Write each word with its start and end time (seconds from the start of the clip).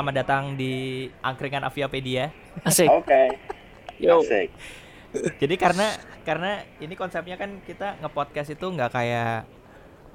selamat 0.00 0.16
datang 0.16 0.56
di 0.56 1.04
Angkringan 1.20 1.60
Aviapedia. 1.60 2.32
Asik. 2.64 2.88
Oke. 2.88 3.36
Yo. 4.00 4.24
Asik. 4.24 4.48
Jadi 5.36 5.60
karena 5.60 5.92
karena 6.24 6.64
ini 6.80 6.96
konsepnya 6.96 7.36
kan 7.36 7.60
kita 7.68 8.00
nge-podcast 8.00 8.56
itu 8.56 8.64
nggak 8.64 8.96
kayak 8.96 9.44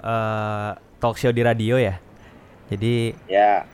eh 0.01 0.71
talk 0.97 1.21
show 1.21 1.29
di 1.29 1.45
radio 1.45 1.77
ya. 1.77 2.01
Jadi 2.65 3.13
Ya. 3.29 3.69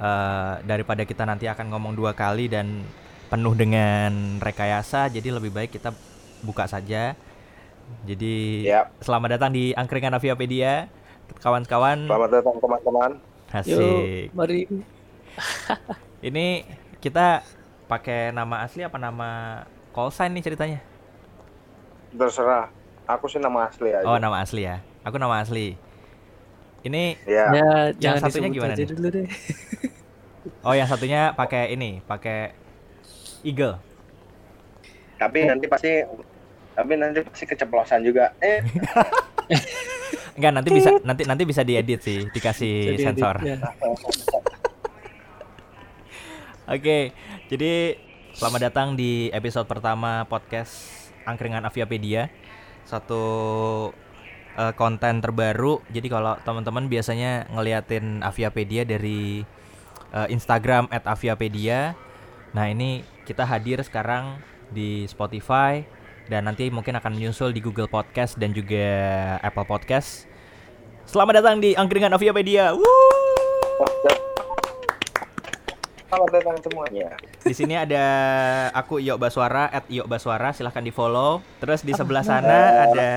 eh, 0.00 0.52
daripada 0.64 1.04
kita 1.04 1.28
nanti 1.28 1.44
akan 1.52 1.68
ngomong 1.68 1.92
dua 1.92 2.16
kali 2.16 2.48
dan 2.48 2.80
penuh 3.28 3.52
dengan 3.52 4.40
rekayasa, 4.40 5.12
jadi 5.12 5.36
lebih 5.36 5.52
baik 5.52 5.76
kita 5.76 5.92
buka 6.48 6.64
saja. 6.64 7.12
Jadi 8.08 8.64
Ya. 8.64 8.88
selamat 9.04 9.36
datang 9.36 9.52
di 9.52 9.76
Angkringan 9.76 10.16
Aviapedia, 10.16 10.88
kawan-kawan. 11.44 12.08
Selamat 12.08 12.30
datang 12.40 12.56
teman-teman. 12.56 13.10
Yo, 13.68 13.84
Asik. 13.84 14.32
mari. 14.32 14.95
Ini 16.28 16.64
kita 16.98 17.44
pakai 17.86 18.34
nama 18.34 18.66
asli 18.66 18.82
apa 18.82 18.98
nama 18.98 19.62
call 19.94 20.10
sign 20.10 20.34
nih 20.34 20.44
ceritanya? 20.44 20.80
Terserah. 22.16 22.72
Aku 23.06 23.30
sih 23.30 23.38
nama 23.38 23.70
asli 23.70 23.94
aja. 23.94 24.02
Oh, 24.02 24.18
nama 24.18 24.42
asli 24.42 24.66
ya. 24.66 24.82
Aku 25.06 25.16
nama 25.20 25.38
asli. 25.38 25.78
Ini 26.82 27.14
Ya. 27.26 27.54
Ya, 27.54 27.70
Yang 27.94 28.16
satunya 28.26 28.48
gimana 28.50 28.74
aja 28.74 28.82
nih? 28.82 28.90
dulu 28.90 29.08
deh. 29.14 29.26
oh 30.66 30.74
yang 30.74 30.88
satunya 30.90 31.30
pakai 31.34 31.70
ini, 31.74 32.02
pakai 32.02 32.50
eagle. 33.46 33.78
Tapi 35.16 35.46
nanti 35.46 35.66
pasti 35.70 36.02
tapi 36.76 36.92
nanti 36.98 37.22
pasti 37.22 37.44
keceplosan 37.46 38.02
juga. 38.02 38.34
Eh, 38.42 38.60
Enggak, 40.36 40.52
nanti 40.52 40.68
bisa 40.68 40.90
nanti 41.00 41.22
nanti 41.24 41.42
bisa 41.48 41.62
diedit 41.64 42.00
sih, 42.04 42.28
dikasih 42.28 42.92
Jadi, 42.92 43.04
sensor. 43.08 43.36
ya. 43.40 43.56
Oke, 46.66 47.14
jadi 47.46 47.94
selamat 48.34 48.60
datang 48.66 48.98
di 48.98 49.30
episode 49.30 49.70
pertama 49.70 50.26
podcast 50.26 51.06
Angkringan 51.22 51.62
Aviapedia. 51.62 52.26
Satu 52.82 53.22
eh, 54.58 54.74
konten 54.74 55.22
terbaru. 55.22 55.78
Jadi 55.94 56.10
kalau 56.10 56.34
teman-teman 56.42 56.90
biasanya 56.90 57.46
ngeliatin 57.54 58.18
Aviapedia 58.18 58.82
dari 58.82 59.46
eh, 60.10 60.28
Instagram 60.34 60.90
@aviapedia. 60.90 61.94
Nah, 62.50 62.66
ini 62.66 63.06
kita 63.22 63.46
hadir 63.46 63.86
sekarang 63.86 64.42
di 64.74 65.06
Spotify 65.06 65.86
dan 66.26 66.50
nanti 66.50 66.66
mungkin 66.74 66.98
akan 66.98 67.14
menyusul 67.14 67.54
di 67.54 67.62
Google 67.62 67.86
Podcast 67.86 68.42
dan 68.42 68.50
juga 68.50 69.38
Apple 69.38 69.70
Podcast. 69.70 70.26
Selamat 71.06 71.46
datang 71.46 71.62
di 71.62 71.78
Angkringan 71.78 72.10
Aviapedia. 72.10 72.74
Woo! 72.74 74.25
Selamat 76.06 76.30
datang 76.38 76.56
semuanya. 76.62 77.08
Di 77.42 77.54
sini 77.54 77.74
ada 77.74 78.04
aku 78.70 79.02
Iyo 79.02 79.18
Baswara 79.18 79.66
at 79.70 79.84
Iyo 79.90 80.06
Baswara 80.06 80.54
silahkan 80.54 80.82
di 80.82 80.94
follow. 80.94 81.42
Terus 81.58 81.82
di 81.82 81.92
sebelah 81.92 82.22
sana 82.22 82.86
ada 82.86 83.08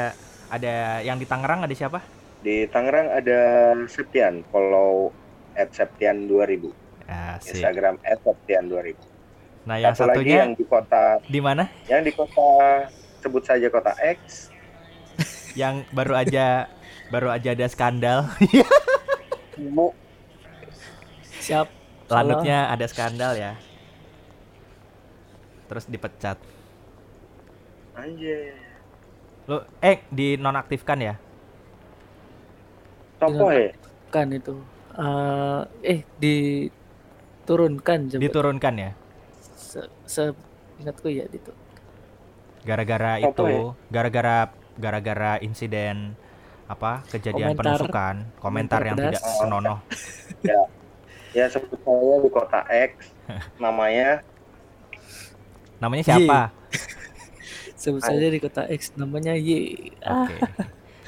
ada 0.50 0.74
yang 1.06 1.22
di 1.22 1.26
Tangerang 1.30 1.66
ada 1.66 1.74
siapa? 1.74 2.02
Di 2.42 2.66
Tangerang 2.72 3.14
ada 3.14 3.40
Septian, 3.86 4.42
follow 4.50 5.14
at 5.54 5.70
Septian 5.70 6.26
2000. 6.26 6.74
Asik. 7.10 7.58
Instagram 7.58 7.96
at 8.06 8.18
Septian 8.22 8.70
2000. 8.70 8.98
Nah 9.70 9.78
yang 9.78 9.94
Satu 9.94 10.10
lagi 10.10 10.26
satunya 10.26 10.38
yang 10.42 10.54
di 10.58 10.66
kota 10.66 11.04
di 11.30 11.40
mana? 11.42 11.64
yang 11.86 12.02
di 12.02 12.12
kota 12.14 12.50
sebut 13.22 13.44
saja 13.46 13.68
kota 13.70 13.94
X. 14.02 14.50
Yang 15.60 15.84
baru 15.92 16.14
aja 16.16 16.70
baru 17.12 17.34
aja 17.34 17.52
ada 17.52 17.68
skandal. 17.68 18.30
Bu, 19.76 19.92
Siap. 21.42 21.79
Lanutnya 22.10 22.74
ada 22.74 22.86
skandal 22.90 23.38
ya. 23.38 23.54
Terus 25.70 25.86
dipecat. 25.86 26.38
anjir. 28.00 28.56
Lu 29.44 29.60
eh 29.84 30.00
dinonaktifkan 30.08 30.98
ya? 31.04 31.20
Tokoh 33.20 33.52
ya? 33.52 33.76
Kan 34.08 34.32
itu. 34.32 34.56
Eh, 34.96 35.62
eh 35.84 36.00
diturunkan 36.18 38.00
coba. 38.16 38.22
Diturunkan 38.24 38.74
ya? 38.80 38.92
Se, 39.60 39.84
se 40.08 40.32
ingatku 40.80 41.12
ya 41.12 41.28
itu. 41.28 41.52
Gara-gara 42.64 43.20
Apa 43.20 43.28
itu, 43.30 43.44
ya? 43.46 43.60
gara-gara 43.92 44.38
gara-gara 44.80 45.32
insiden 45.44 46.16
apa 46.72 47.04
kejadian 47.12 47.52
Komentar. 47.52 47.84
penusukan, 47.84 48.16
komentar 48.40 48.80
Komentar 48.80 48.82
yang 48.88 48.96
pedas. 48.96 49.20
tidak 49.20 49.24
senonoh. 49.44 49.78
Ya 50.40 50.79
sebut 51.34 51.80
saya 51.82 52.16
di 52.22 52.30
kota 52.30 52.60
X. 52.68 52.92
namanya 53.64 54.26
Namanya 55.80 56.04
siapa? 56.04 56.52
Sebut 57.80 58.04
saja 58.04 58.28
di 58.28 58.40
kota 58.44 58.68
X 58.68 58.92
namanya 59.00 59.32
Y. 59.32 59.48
Oke. 60.04 60.36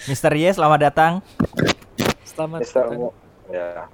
Mister 0.08 0.32
Y, 0.32 0.48
selamat 0.48 0.80
datang. 0.88 1.14
selamat 2.24 2.64
Mister 2.64 2.88
datang. 2.88 2.96
Mo. 2.96 3.10
Ya. 3.52 3.92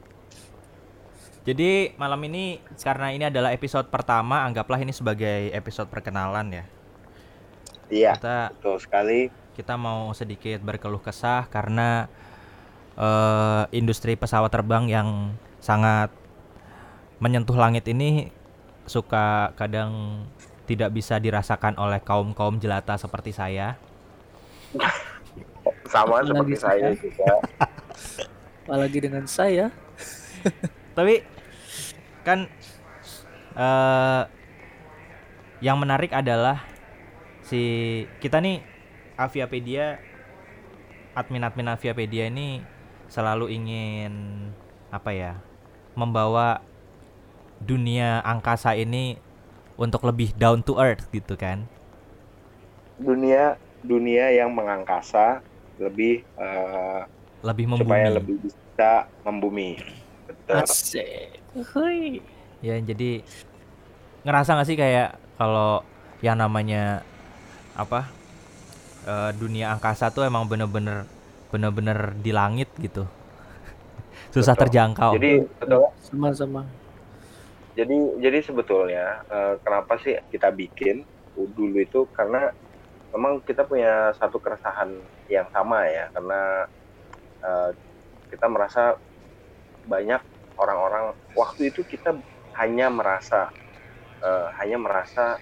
Jadi 1.42 1.98
malam 1.98 2.22
ini 2.30 2.62
karena 2.78 3.10
ini 3.10 3.26
adalah 3.26 3.50
episode 3.50 3.90
pertama, 3.90 4.46
anggaplah 4.46 4.78
ini 4.78 4.94
sebagai 4.94 5.50
episode 5.50 5.90
perkenalan 5.90 6.62
ya. 6.62 6.66
Iya, 7.88 8.12
Kita 8.20 8.38
betul 8.54 8.78
sekali. 8.84 9.20
kita 9.58 9.74
mau 9.74 10.14
sedikit 10.14 10.62
berkeluh 10.62 11.02
kesah 11.02 11.50
karena 11.50 12.06
eh, 12.94 13.64
industri 13.74 14.14
pesawat 14.14 14.54
terbang 14.54 14.86
yang 14.86 15.34
sangat 15.68 16.16
menyentuh 17.20 17.60
langit 17.60 17.84
ini 17.92 18.32
suka 18.88 19.52
kadang 19.60 20.24
tidak 20.64 20.96
bisa 20.96 21.20
dirasakan 21.20 21.76
oleh 21.76 22.00
kaum-kaum 22.00 22.56
jelata 22.56 22.96
seperti 22.96 23.36
saya. 23.36 23.76
Sama 25.92 26.24
Apalagi 26.24 26.32
seperti 26.32 26.56
saya 26.56 26.88
saya. 26.88 27.04
juga. 27.04 27.34
Apalagi 28.64 28.98
dengan 29.04 29.24
saya. 29.28 29.66
Tapi 30.96 31.16
kan 32.24 32.48
eh 33.60 34.24
yang 35.60 35.76
menarik 35.82 36.16
adalah 36.16 36.64
si 37.44 38.04
kita 38.24 38.40
nih 38.40 38.64
Aviapedia 39.18 39.98
admin-admin 41.18 41.74
Aviapedia 41.74 42.30
ini 42.30 42.62
selalu 43.10 43.50
ingin 43.50 44.14
apa 44.94 45.12
ya 45.12 45.47
membawa 45.98 46.62
dunia 47.58 48.22
angkasa 48.22 48.78
ini 48.78 49.18
untuk 49.82 50.06
lebih 50.06 50.30
down 50.38 50.62
to 50.62 50.78
earth 50.78 51.10
gitu 51.10 51.34
kan 51.34 51.66
Dunia 53.02 53.58
dunia 53.82 54.34
yang 54.34 54.54
mengangkasa 54.54 55.42
lebih 55.78 56.26
eh, 56.38 57.02
lebih 57.46 57.66
membumi 57.70 57.86
supaya 57.86 58.08
lebih 58.10 58.36
bisa 58.42 58.92
membumi. 59.22 59.78
Betul. 60.26 60.66
Asik. 60.66 61.38
Hui. 61.74 62.22
ya 62.62 62.78
jadi 62.82 63.22
ngerasa 64.26 64.58
nggak 64.58 64.68
sih 64.70 64.78
kayak 64.78 65.18
kalau 65.38 65.86
yang 66.26 66.38
namanya 66.42 67.06
apa 67.78 68.10
eh, 69.06 69.32
dunia 69.38 69.74
angkasa 69.78 70.10
tuh 70.10 70.26
emang 70.26 70.50
bener-bener 70.50 71.06
bener-bener 71.54 72.18
di 72.18 72.34
langit 72.34 72.70
gitu 72.82 73.06
susah 74.32 74.54
Betul. 74.56 74.62
terjangkau 74.68 75.12
Jadi 75.18 75.34
betul. 75.60 75.84
Sama-sama. 76.02 76.62
Jadi 77.78 77.98
jadi 78.24 78.40
sebetulnya 78.42 79.06
eh, 79.30 79.54
kenapa 79.62 80.02
sih 80.02 80.18
kita 80.34 80.50
bikin 80.50 81.06
dulu 81.38 81.78
itu 81.78 82.10
karena 82.10 82.50
memang 83.14 83.46
kita 83.46 83.64
punya 83.70 84.12
satu 84.18 84.42
keresahan 84.42 84.98
yang 85.30 85.46
sama 85.54 85.86
ya 85.86 86.10
karena 86.10 86.66
eh, 87.46 87.70
kita 88.34 88.50
merasa 88.50 88.98
banyak 89.88 90.20
orang-orang 90.58 91.16
waktu 91.38 91.70
itu 91.72 91.86
kita 91.86 92.18
hanya 92.58 92.90
merasa 92.90 93.54
eh, 94.26 94.48
hanya 94.58 94.78
merasa 94.82 95.38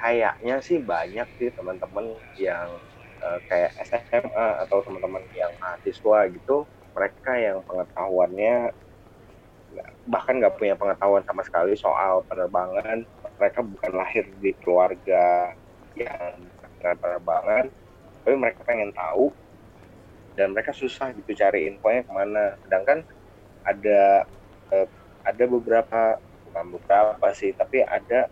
kayaknya 0.00 0.60
sih 0.64 0.80
banyak 0.80 1.28
sih 1.40 1.48
teman-teman 1.52 2.16
yang 2.36 2.68
eh, 3.24 3.38
kayak 3.48 3.72
SMA 3.88 4.46
atau 4.68 4.84
teman-teman 4.84 5.24
yang 5.32 5.52
mahasiswa 5.60 6.28
gitu 6.28 6.68
mereka 6.94 7.32
yang 7.38 7.62
pengetahuannya 7.64 8.74
bahkan 10.10 10.42
nggak 10.42 10.58
punya 10.58 10.74
pengetahuan 10.74 11.22
sama 11.22 11.46
sekali 11.46 11.78
soal 11.78 12.26
penerbangan 12.26 13.06
mereka 13.38 13.62
bukan 13.62 13.92
lahir 13.94 14.26
di 14.42 14.50
keluarga 14.58 15.54
yang 15.94 16.34
dengan 16.80 16.96
penerbangan 16.98 17.64
tapi 18.20 18.34
mereka 18.36 18.60
pengen 18.66 18.90
tahu 18.92 19.30
dan 20.38 20.56
mereka 20.56 20.72
susah 20.72 21.12
gitu 21.12 21.36
cari 21.36 21.68
infonya 21.68 22.06
ke 22.06 22.12
mana. 22.12 22.56
Sedangkan 22.64 23.04
ada 23.66 24.24
eh, 24.72 24.86
ada 25.26 25.44
beberapa 25.44 26.16
bukan 26.48 26.64
beberapa 26.80 27.28
sih 27.36 27.52
tapi 27.52 27.84
ada 27.84 28.30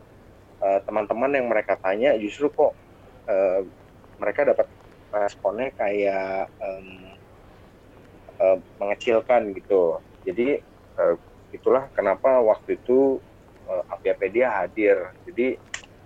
eh, 0.63 0.81
teman-teman 0.89 1.37
yang 1.37 1.47
mereka 1.53 1.77
tanya 1.77 2.17
justru 2.17 2.49
kok 2.49 2.73
eh, 3.29 3.61
mereka 4.19 4.49
dapat 4.49 4.67
responnya 5.09 5.73
kayak 5.73 6.53
em, 6.61 7.08
eh, 8.39 8.59
mengecilkan 8.79 9.53
gitu 9.55 9.99
jadi 10.23 10.63
eh, 10.99 11.15
itulah 11.53 11.89
kenapa 11.97 12.45
waktu 12.45 12.77
itu 12.77 13.17
uh, 13.65 13.85
Aviapedia 13.89 14.53
hadir 14.53 15.01
jadi 15.25 15.57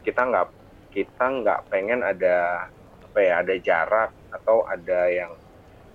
kita 0.06 0.22
nggak 0.22 0.46
kita 0.94 1.24
nggak 1.42 1.60
pengen 1.66 2.06
ada 2.06 2.68
apa 3.02 3.18
ya 3.18 3.42
ada 3.42 3.54
jarak 3.58 4.10
atau 4.30 4.62
ada 4.70 5.10
yang 5.10 5.34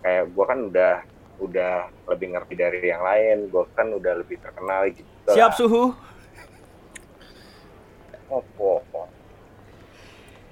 kayak 0.03 0.27
gua 0.35 0.45
kan 0.51 0.59
udah 0.67 0.93
udah 1.37 1.73
lebih 2.11 2.33
ngerti 2.33 2.53
dari 2.59 2.91
yang 2.91 3.03
lain 3.03 3.47
gua 3.47 3.63
kan 3.71 3.87
udah 3.93 4.13
lebih 4.19 4.35
terkenal 4.41 4.83
gitu 4.91 5.31
Siap 5.31 5.51
lah. 5.53 5.59
suhu. 5.59 5.83
Opo. 8.27 8.83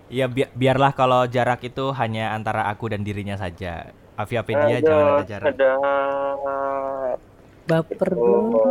Ya 0.07 0.29
bi- 0.29 0.51
biarlah 0.53 0.93
kalau 0.93 1.25
jarak 1.27 1.65
itu 1.65 1.91
hanya 1.97 2.31
antara 2.31 2.69
aku 2.71 2.87
dan 2.93 3.03
dirinya 3.03 3.35
saja. 3.35 3.91
Aviapedia 4.15 4.79
Ada- 4.79 4.81
jangan 4.81 5.05
ada 5.11 5.23
jarak. 5.25 5.45
ada 5.51 5.71
Baper 7.65 8.09
Oh, 8.13 8.21
dulu. 8.21 8.69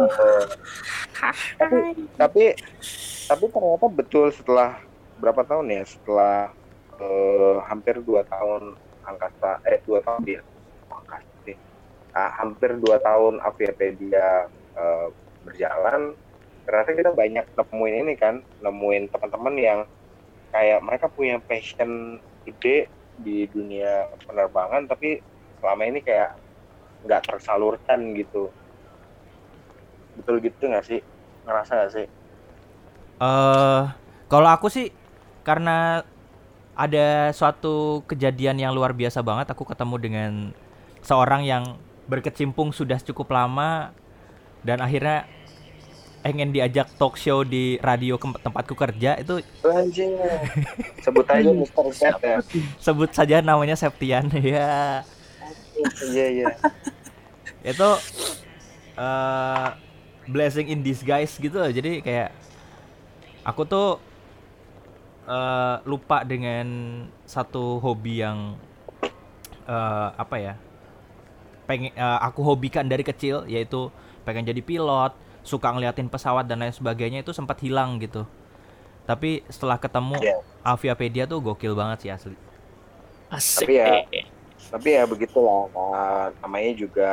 tapi 1.58 1.78
tapi 2.14 2.44
tapi 3.26 3.44
ternyata 3.48 3.86
betul 3.90 4.30
setelah 4.30 4.78
berapa 5.18 5.42
tahun 5.42 5.66
ya 5.68 5.82
setelah 5.82 6.54
eh, 6.94 7.56
hampir 7.66 7.98
dua 8.00 8.22
tahun 8.24 8.78
angkasa 9.02 9.58
eh 9.66 9.82
dua 9.82 9.98
tahun 10.00 10.22
dia 10.22 10.40
angkasa 10.86 11.26
sih 11.42 11.56
Ah, 12.10 12.30
hampir 12.38 12.78
dua 12.78 13.02
tahun 13.02 13.42
Aviapedia 13.42 14.46
eh, 14.72 15.06
berjalan 15.42 16.14
ternyata 16.62 16.90
kita 16.94 17.10
banyak 17.10 17.44
nemuin 17.50 17.94
ini 18.00 18.14
kan 18.14 18.34
nemuin 18.62 19.10
teman-teman 19.10 19.54
yang 19.58 19.80
kayak 20.48 20.80
mereka 20.80 21.10
punya 21.10 21.42
passion 21.42 22.16
gede 22.46 22.86
di 23.16 23.44
dunia 23.46 24.06
penerbangan 24.22 24.86
tapi 24.86 25.18
selama 25.64 25.88
ini 25.88 26.04
kayak 26.04 26.36
nggak 27.08 27.24
tersalurkan 27.24 28.12
gitu 28.12 28.52
betul 30.20 30.36
gitu 30.44 30.60
nggak 30.68 30.84
sih 30.84 31.00
ngerasa 31.48 31.72
nggak 31.72 31.92
sih 31.96 32.06
Eh, 33.14 33.82
kalau 34.26 34.48
aku 34.50 34.66
sih 34.66 34.90
karena 35.46 36.02
ada 36.74 37.30
suatu 37.30 38.02
kejadian 38.10 38.58
yang 38.58 38.74
luar 38.74 38.90
biasa 38.90 39.22
banget, 39.22 39.46
aku 39.54 39.62
ketemu 39.62 39.96
dengan 40.02 40.32
seorang 41.00 41.46
yang 41.46 41.78
berkecimpung 42.10 42.74
sudah 42.74 42.98
cukup 42.98 43.30
lama 43.30 43.94
dan 44.66 44.82
akhirnya 44.82 45.30
ingin 46.26 46.50
diajak 46.50 46.90
talk 46.98 47.14
show 47.14 47.46
di 47.46 47.78
radio 47.78 48.18
kem- 48.18 48.34
tempatku 48.34 48.74
kerja 48.74 49.14
itu 49.14 49.38
Anjing. 49.62 50.18
sebut 51.06 51.24
aja. 51.30 51.50
Cat 51.94 52.18
ya 52.18 52.36
sebut 52.84 53.10
saja 53.14 53.44
namanya 53.44 53.78
Septian 53.78 54.26
ya 54.42 55.06
iya 56.08 56.26
iya 56.30 56.46
itu 57.62 57.90
eh 58.94 59.68
blessing 60.24 60.72
in 60.72 60.80
disguise 60.80 61.36
gitu 61.36 61.52
loh. 61.54 61.68
jadi 61.68 62.00
kayak 62.00 62.30
aku 63.42 63.62
tuh 63.64 63.88
eh 65.24 65.76
lupa 65.84 66.20
dengan 66.22 66.66
satu 67.24 67.80
hobi 67.80 68.20
yang 68.20 68.56
eh 69.64 70.08
apa 70.14 70.36
ya 70.36 70.54
pengen 71.64 71.92
eh, 71.92 72.18
aku 72.20 72.44
hobikan 72.44 72.84
dari 72.84 73.00
kecil 73.00 73.48
yaitu 73.48 73.88
pengen 74.24 74.44
jadi 74.44 74.60
pilot 74.60 75.16
suka 75.44 75.72
ngeliatin 75.72 76.08
pesawat 76.08 76.44
dan 76.44 76.60
lain 76.60 76.72
sebagainya 76.72 77.20
itu 77.20 77.32
sempat 77.32 77.60
hilang 77.60 77.96
gitu 78.00 78.24
tapi 79.04 79.44
setelah 79.48 79.76
ketemu 79.76 80.16
Iya. 80.20 80.36
Aviapedia 80.64 81.24
tuh 81.28 81.44
gokil 81.44 81.76
banget 81.76 82.08
sih 82.08 82.10
asli 82.12 82.36
Asik. 83.28 83.68
Tapi 83.68 83.74
ya- 83.76 84.04
tapi 84.70 84.96
ya 84.96 85.04
begitulah 85.04 85.68
nah, 85.72 86.26
namanya 86.44 86.72
juga 86.76 87.10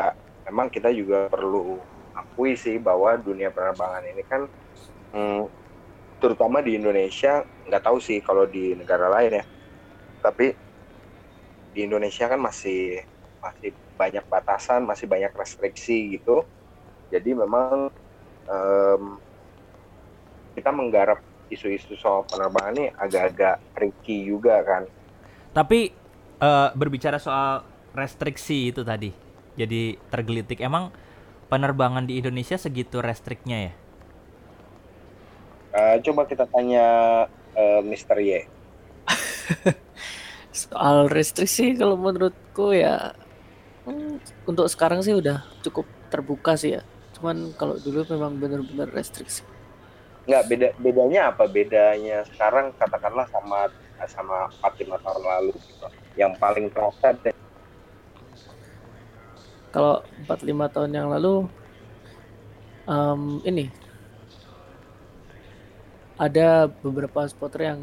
memang 0.48 0.68
kita 0.72 0.92
juga 0.92 1.28
perlu 1.32 1.80
akui 2.12 2.60
sih 2.60 2.76
bahwa 2.78 3.16
dunia 3.16 3.52
penerbangan 3.52 4.04
ini 4.04 4.24
kan 4.28 4.42
hmm, 5.16 5.44
terutama 6.22 6.62
di 6.62 6.78
Indonesia 6.78 7.42
nggak 7.66 7.82
tahu 7.82 7.98
sih 7.98 8.22
kalau 8.22 8.46
di 8.46 8.78
negara 8.78 9.10
lain 9.10 9.42
ya. 9.42 9.46
Tapi 10.22 10.54
di 11.74 11.80
Indonesia 11.82 12.30
kan 12.30 12.38
masih 12.38 13.02
masih 13.42 13.74
banyak 13.98 14.22
batasan 14.30 14.86
masih 14.86 15.10
banyak 15.10 15.34
restriksi 15.34 16.22
gitu. 16.22 16.46
Jadi 17.10 17.34
memang 17.34 17.90
em, 18.46 19.04
kita 20.54 20.70
menggarap 20.70 21.20
isu-isu 21.50 21.98
soal 21.98 22.24
penerbangan 22.30 22.78
ini 22.78 22.88
agak-agak 22.94 23.58
tricky 23.74 24.30
juga 24.30 24.62
kan. 24.62 24.84
Tapi 25.52 26.01
eh, 26.42 26.70
berbicara 26.74 27.22
soal 27.22 27.62
restriksi 27.94 28.74
itu 28.74 28.82
tadi, 28.82 29.14
jadi 29.56 29.96
tergelitik. 30.10 30.60
Emang 30.60 30.90
penerbangan 31.52 32.08
di 32.08 32.18
Indonesia 32.18 32.58
segitu 32.58 33.00
restriknya 33.04 33.70
ya? 33.70 33.74
Eh, 35.72 35.96
coba 36.04 36.28
kita 36.28 36.44
tanya 36.52 36.86
eh, 37.56 37.80
Mr. 37.84 38.18
Y. 38.20 38.44
Soal 40.52 41.08
restriksi 41.08 41.80
kalau 41.80 41.96
menurutku 41.96 42.76
ya 42.76 43.16
hmm, 43.88 44.20
untuk 44.48 44.68
sekarang 44.68 45.00
sih 45.00 45.16
udah 45.16 45.48
cukup 45.64 45.88
terbuka 46.12 46.60
sih 46.60 46.76
ya. 46.76 46.82
Cuman 47.16 47.56
kalau 47.56 47.80
dulu 47.80 48.04
memang 48.12 48.36
benar-benar 48.36 48.92
restriksi. 48.92 49.48
Nggak 50.26 50.44
beda 50.50 50.68
bedanya 50.78 51.22
apa? 51.34 51.44
Bedanya 51.50 52.26
sekarang 52.30 52.74
katakanlah 52.78 53.26
sama 53.30 53.70
sama 54.10 54.50
4 54.62 54.86
5 54.86 55.04
tahun 55.06 55.24
lalu 55.24 55.54
gitu. 55.58 55.88
Yang 56.18 56.34
paling 56.42 56.68
terasa 56.74 57.08
deh. 57.22 57.36
Kalau 59.72 60.04
4-5 60.28 60.74
tahun 60.74 60.92
yang 60.92 61.08
lalu 61.08 61.48
em, 62.86 63.22
ini 63.48 63.66
ada 66.22 66.70
beberapa 66.70 67.26
spotter 67.26 67.74
yang 67.74 67.82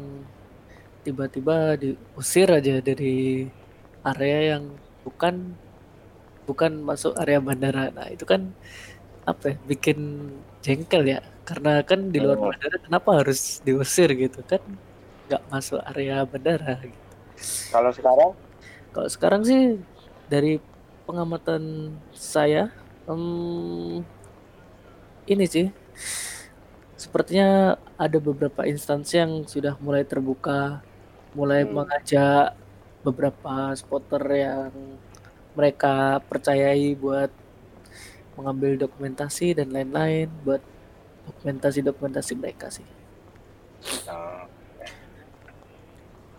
tiba-tiba 1.03 1.75
diusir 1.75 2.47
aja 2.47 2.79
dari 2.79 3.49
area 4.05 4.55
yang 4.55 4.79
bukan 5.03 5.55
bukan 6.47 6.71
masuk 6.79 7.17
area 7.19 7.43
bandara. 7.43 7.91
Nah, 7.91 8.07
itu 8.07 8.23
kan 8.23 8.53
apa 9.27 9.53
ya, 9.53 9.55
bikin 9.67 10.29
jengkel 10.63 11.03
ya. 11.05 11.19
Karena 11.49 11.71
kan 11.89 11.99
di 12.13 12.19
luar 12.23 12.37
Hmm. 12.37 12.45
bandara 12.45 12.77
kenapa 12.85 13.09
harus 13.25 13.39
diusir 13.65 14.09
gitu 14.23 14.39
kan? 14.51 14.61
nggak 15.27 15.43
masuk 15.53 15.79
area 15.89 16.15
bandara 16.31 16.73
gitu. 16.85 17.15
Kalau 17.71 17.91
sekarang 17.97 18.31
Kalau 18.93 19.09
sekarang 19.15 19.41
sih 19.49 19.61
dari 20.33 20.57
pengamatan 21.07 21.63
saya, 22.13 22.73
em, 23.09 23.23
ini 25.31 25.45
sih 25.53 25.67
sepertinya 27.03 27.77
ada 28.05 28.17
beberapa 28.19 28.61
instansi 28.67 29.13
yang 29.21 29.33
sudah 29.47 29.73
mulai 29.79 30.03
terbuka, 30.11 30.83
mulai 31.37 31.61
Hmm. 31.63 31.73
mengajak 31.77 32.55
beberapa 33.05 33.71
spotter 33.79 34.23
yang 34.45 34.71
mereka 35.57 36.19
percayai 36.29 36.93
buat 37.03 37.31
mengambil 38.37 38.71
dokumentasi 38.79 39.57
dan 39.57 39.67
lain-lain 39.75 40.27
buat 40.45 40.63
dokumentasi-dokumentasi 41.29 42.33
mereka 42.35 42.73
sih. 42.73 42.85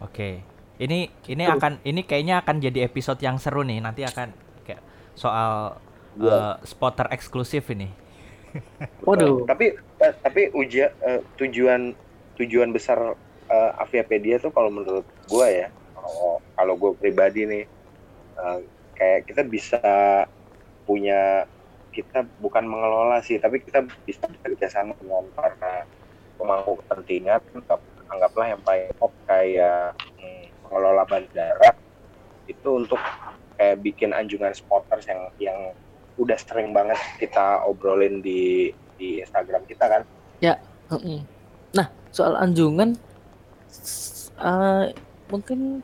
Oke. 0.00 0.42
Ini 0.80 0.99
ini 1.28 1.44
Tuh. 1.44 1.54
akan 1.61 1.73
ini 1.85 2.00
kayaknya 2.09 2.40
akan 2.40 2.56
jadi 2.59 2.88
episode 2.88 3.20
yang 3.20 3.37
seru 3.37 3.61
nih. 3.62 3.85
Nanti 3.85 4.02
akan 4.02 4.32
kayak 4.64 4.82
soal 5.12 5.76
Iya. 6.18 6.26
eh, 6.26 6.54
spotter 6.66 7.06
eksklusif 7.14 7.70
ini. 7.70 7.87
Waduh, 9.06 9.47
tapi 9.47 9.78
eh, 9.78 10.14
tapi 10.26 10.50
uja 10.50 10.90
eh, 11.06 11.20
tujuan 11.38 11.94
tujuan 12.35 12.75
besar 12.75 13.14
eh, 13.47 13.70
Aviapedia 13.78 14.42
tuh 14.42 14.50
kalau 14.50 14.75
menurut 14.75 15.06
gua 15.30 15.47
ya, 15.47 15.68
kalau 15.94 16.42
kalau 16.59 16.75
gue 16.75 16.90
pribadi 16.99 17.47
nih 17.47 17.64
eh, 18.42 18.59
kayak 18.99 19.30
kita 19.30 19.42
bisa 19.47 19.80
punya 20.82 21.47
kita 21.90 22.26
bukan 22.38 22.64
mengelola 22.66 23.18
sih, 23.23 23.38
tapi 23.42 23.62
kita 23.62 23.82
bisa 24.06 24.25
bekerja 24.26 24.66
sama 24.70 24.94
dengan 24.99 25.26
para 25.35 25.85
pemangku 26.38 26.78
kepentingan, 26.85 27.42
anggap- 27.52 27.90
anggaplah 28.11 28.47
yang 28.50 28.61
paling 28.62 28.90
top 28.97 29.12
kayak 29.26 29.94
hmm, 30.18 30.44
pengelola 30.66 31.02
bandara 31.06 31.70
itu 32.47 32.68
untuk 32.70 32.99
kayak 33.54 33.78
bikin 33.85 34.11
anjungan 34.11 34.50
spotters 34.56 35.06
yang 35.06 35.30
yang 35.38 35.59
udah 36.18 36.38
sering 36.40 36.75
banget 36.75 36.99
kita 37.23 37.62
obrolin 37.66 38.18
di 38.25 38.75
di 38.99 39.23
Instagram 39.23 39.64
kita 39.66 39.87
kan. 39.87 40.02
Mm-mm. 40.90 41.23
Nah, 41.73 41.87
soal 42.11 42.35
anjungan, 42.35 42.99
eh, 44.42 44.85
mungkin 45.30 45.80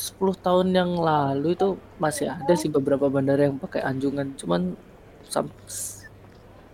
10 0.00 0.32
tahun 0.40 0.72
yang 0.72 0.96
lalu 0.96 1.52
itu 1.52 1.76
masih 2.00 2.32
ada 2.32 2.56
sih 2.56 2.72
beberapa 2.72 3.12
bandara 3.12 3.52
yang 3.52 3.60
pakai 3.60 3.84
anjungan. 3.84 4.32
Cuman 4.40 4.72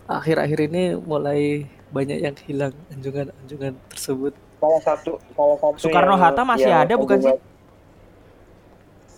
akhir-akhir 0.06 0.58
ini 0.70 0.82
mulai 0.96 1.66
banyak 1.90 2.18
yang 2.18 2.36
hilang 2.46 2.75
anjungan-anjungan 2.90 3.75
tersebut. 3.90 4.32
Salah 4.56 4.80
satu 4.82 5.20
salah 5.36 5.56
satu 5.60 5.76
Soekarno 5.78 6.16
Hatta 6.16 6.42
masih 6.42 6.70
yang 6.70 6.82
ada 6.88 6.94
bukan 6.96 7.18
sih? 7.20 7.36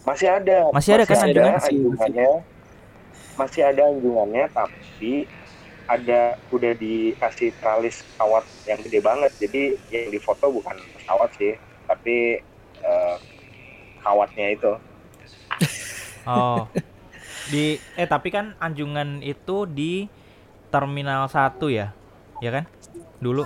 Masih 0.05 0.29
ada. 0.29 0.59
Masih 0.73 0.91
ada 0.97 1.05
kan 1.05 1.17
anjungan? 1.23 1.53
masih- 1.55 1.71
anjungannya. 1.77 2.31
Masih 3.39 3.63
ada 3.63 3.83
anjungannya 3.87 4.45
tapi 4.51 5.15
ada 5.89 6.37
udah 6.53 6.73
dikasih 6.77 7.49
tralis 7.65 8.05
pesawat 8.05 8.45
yang 8.69 8.77
gede 8.85 9.01
banget 9.01 9.33
jadi 9.41 9.63
yang 9.89 10.13
difoto 10.13 10.53
bukan 10.53 10.77
pesawat 11.01 11.33
sih 11.41 11.57
tapi 11.89 12.45
eh, 12.85 13.17
kawatnya 14.05 14.53
itu 14.53 14.73
Oh. 16.29 16.69
Di 17.49 17.81
eh 17.97 18.09
tapi 18.09 18.29
kan 18.29 18.53
Anjungan 18.61 19.25
itu 19.25 19.65
di 19.65 20.05
Terminal 20.69 21.29
1 21.33 21.57
ya? 21.73 21.97
Ya 22.45 22.51
kan? 22.53 22.65
Dulu. 23.19 23.45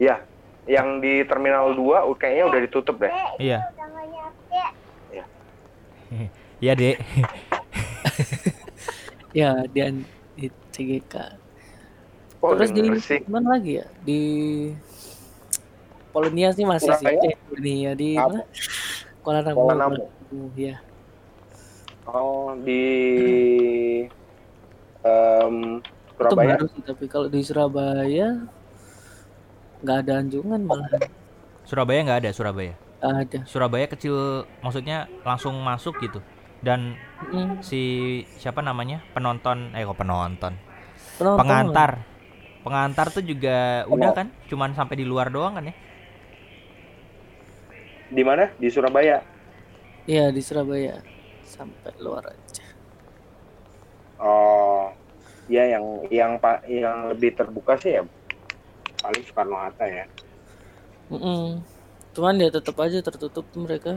ya 0.00 0.24
yang 0.66 1.02
di 1.02 1.26
terminal 1.26 1.74
2 1.74 2.06
kayaknya 2.16 2.44
udah 2.48 2.60
ditutup 2.64 2.96
deh 3.02 3.10
Iya. 3.38 3.58
Nyampe. 3.76 4.62
Iya, 6.62 6.72
Dek. 6.78 6.96
Ya 9.32 9.64
di, 9.64 9.80
di 10.36 10.46
CGK. 10.76 11.14
oh 12.44 12.52
Terus 12.52 12.68
di 12.76 12.84
sih 13.00 13.24
mana 13.24 13.56
lagi 13.56 13.80
ya? 13.80 13.86
Di 14.04 14.20
Polonia 16.12 16.52
sih 16.52 16.68
masih 16.68 16.92
sih. 17.00 17.08
Surabaya? 17.08 17.32
Eh, 17.32 17.36
Polonia 17.48 17.90
di 17.96 18.10
Apa? 18.20 18.28
mana? 18.28 18.44
Kuala 19.24 19.40
Namu. 19.40 19.56
Kuala 19.56 19.74
Namu. 19.88 20.04
Iya. 20.52 20.84
Oh 22.06 22.54
di 22.64 22.72
em, 25.04 25.56
Itu 26.24 26.34
Surabaya 26.34 26.46
baru 26.46 26.64
sih, 26.72 26.82
tapi 26.88 27.04
kalau 27.12 27.28
di 27.34 27.40
Surabaya 27.48 28.24
nggak 29.82 29.98
ada 30.02 30.12
anjungan 30.22 30.60
malah 30.68 30.90
Surabaya 31.68 32.00
nggak 32.06 32.20
ada 32.22 32.30
Surabaya. 32.34 32.74
ada. 33.02 33.40
Surabaya 33.50 33.86
kecil 33.90 34.16
maksudnya 34.64 35.10
langsung 35.26 35.54
masuk 35.62 35.98
gitu. 36.04 36.22
Dan 36.62 36.80
Mm, 37.32 37.62
si 37.62 37.80
siapa 38.38 38.60
namanya? 38.62 39.06
Penonton 39.14 39.74
eh 39.76 39.84
kok 39.88 39.98
penonton. 39.98 40.54
penonton 41.18 41.38
Pengantar. 41.38 41.90
Pengantar 42.64 43.06
tuh 43.16 43.24
juga 43.26 43.84
udah 43.88 44.10
Oh. 44.10 44.16
kan? 44.16 44.26
Cuman 44.50 44.70
sampai 44.78 44.96
di 45.00 45.06
luar 45.06 45.28
doang 45.34 45.54
kan 45.58 45.64
ya? 45.70 45.74
di 48.12 48.22
mana 48.22 48.44
di 48.60 48.68
Surabaya 48.70 49.18
Iya 50.10 50.22
di 50.36 50.40
Surabaya 50.42 51.02
sampai 51.56 51.92
luar 52.04 52.24
aja. 52.34 52.64
oh 54.28 54.84
ya 55.54 55.62
yang 55.72 55.84
yang 56.18 56.32
pak 56.42 56.56
yang 56.80 56.98
lebih 57.12 57.30
terbuka 57.38 57.74
sih 57.82 57.92
ya 58.00 58.02
paling 59.02 59.22
Soekarno 59.26 59.56
Hatta 59.58 59.86
ya 59.88 60.04
Mm-mm. 61.12 61.60
Cuman 62.14 62.40
ya 62.42 62.48
tetap 62.56 62.76
aja 62.84 62.98
tertutup 63.06 63.46
mereka. 63.56 63.92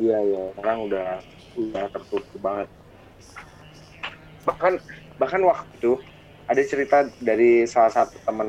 Iya 0.00 0.16
iya, 0.28 0.42
sekarang 0.56 0.78
udah 0.86 1.06
udah 1.60 1.84
tertutup 1.94 2.38
banget. 2.44 2.68
Bahkan 4.46 4.72
bahkan 5.20 5.42
waktu 5.44 5.68
itu 5.78 5.92
ada 6.50 6.62
cerita 6.64 6.96
dari 7.20 7.64
salah 7.68 7.92
satu 7.92 8.16
teman 8.26 8.48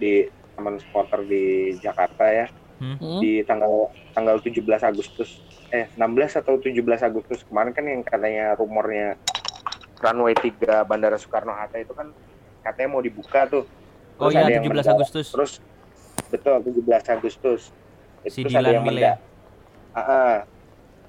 di 0.00 0.26
teman 0.56 0.78
supporter 0.82 1.20
di 1.26 1.74
Jakarta 1.82 2.24
ya 2.30 2.46
Hmm? 2.82 3.22
di 3.22 3.46
tanggal 3.46 3.94
tanggal 4.12 4.36
17 4.42 4.82
Agustus 4.82 5.30
eh 5.72 5.88
16 5.96 6.04
atau 6.36 6.60
17 6.60 6.76
Agustus 7.02 7.40
kemarin 7.42 7.72
kan 7.72 7.84
yang 7.84 8.04
katanya 8.04 8.52
rumornya 8.54 9.16
runway 9.98 10.36
3 10.36 10.84
Bandara 10.84 11.16
Soekarno 11.16 11.50
Hatta 11.50 11.80
itu 11.80 11.96
kan 11.96 12.12
katanya 12.60 12.88
mau 12.90 13.00
dibuka 13.00 13.48
tuh. 13.48 13.64
Oh 14.20 14.28
Terus 14.28 14.34
iya 14.34 14.44
ada 14.44 14.52
yang 14.52 14.64
17 14.64 14.68
mendadak. 14.68 14.94
Agustus. 14.94 15.26
Terus 15.32 15.52
betul 16.28 16.56
17 16.60 17.08
Agustus. 17.10 17.62
Si 18.22 18.40
Terus 18.44 18.52
ada 18.52 18.68
yang 18.70 18.84
Mile. 18.84 19.00
mendadak. 19.00 19.18
Ah, 19.92 20.00
ah. 20.00 20.34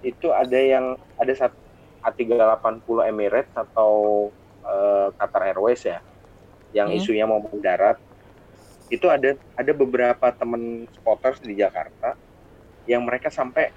itu 0.02 0.28
ada 0.30 0.60
yang 0.60 0.86
ada 1.16 1.32
satu 1.32 1.56
A380 2.04 3.08
Emirates 3.08 3.54
atau 3.54 4.28
eh, 4.62 5.08
Qatar 5.14 5.44
Airways 5.46 5.84
ya 5.84 6.00
yang 6.72 6.88
Hmm. 6.88 7.00
isunya 7.00 7.24
mau 7.24 7.40
mendarat 7.40 7.96
itu 8.88 9.08
ada 9.08 9.32
ada 9.56 9.72
beberapa 9.72 10.28
temen 10.32 10.88
spotters 10.92 11.40
di 11.40 11.56
Jakarta 11.56 12.20
yang 12.84 13.04
mereka 13.04 13.32
sampai 13.32 13.72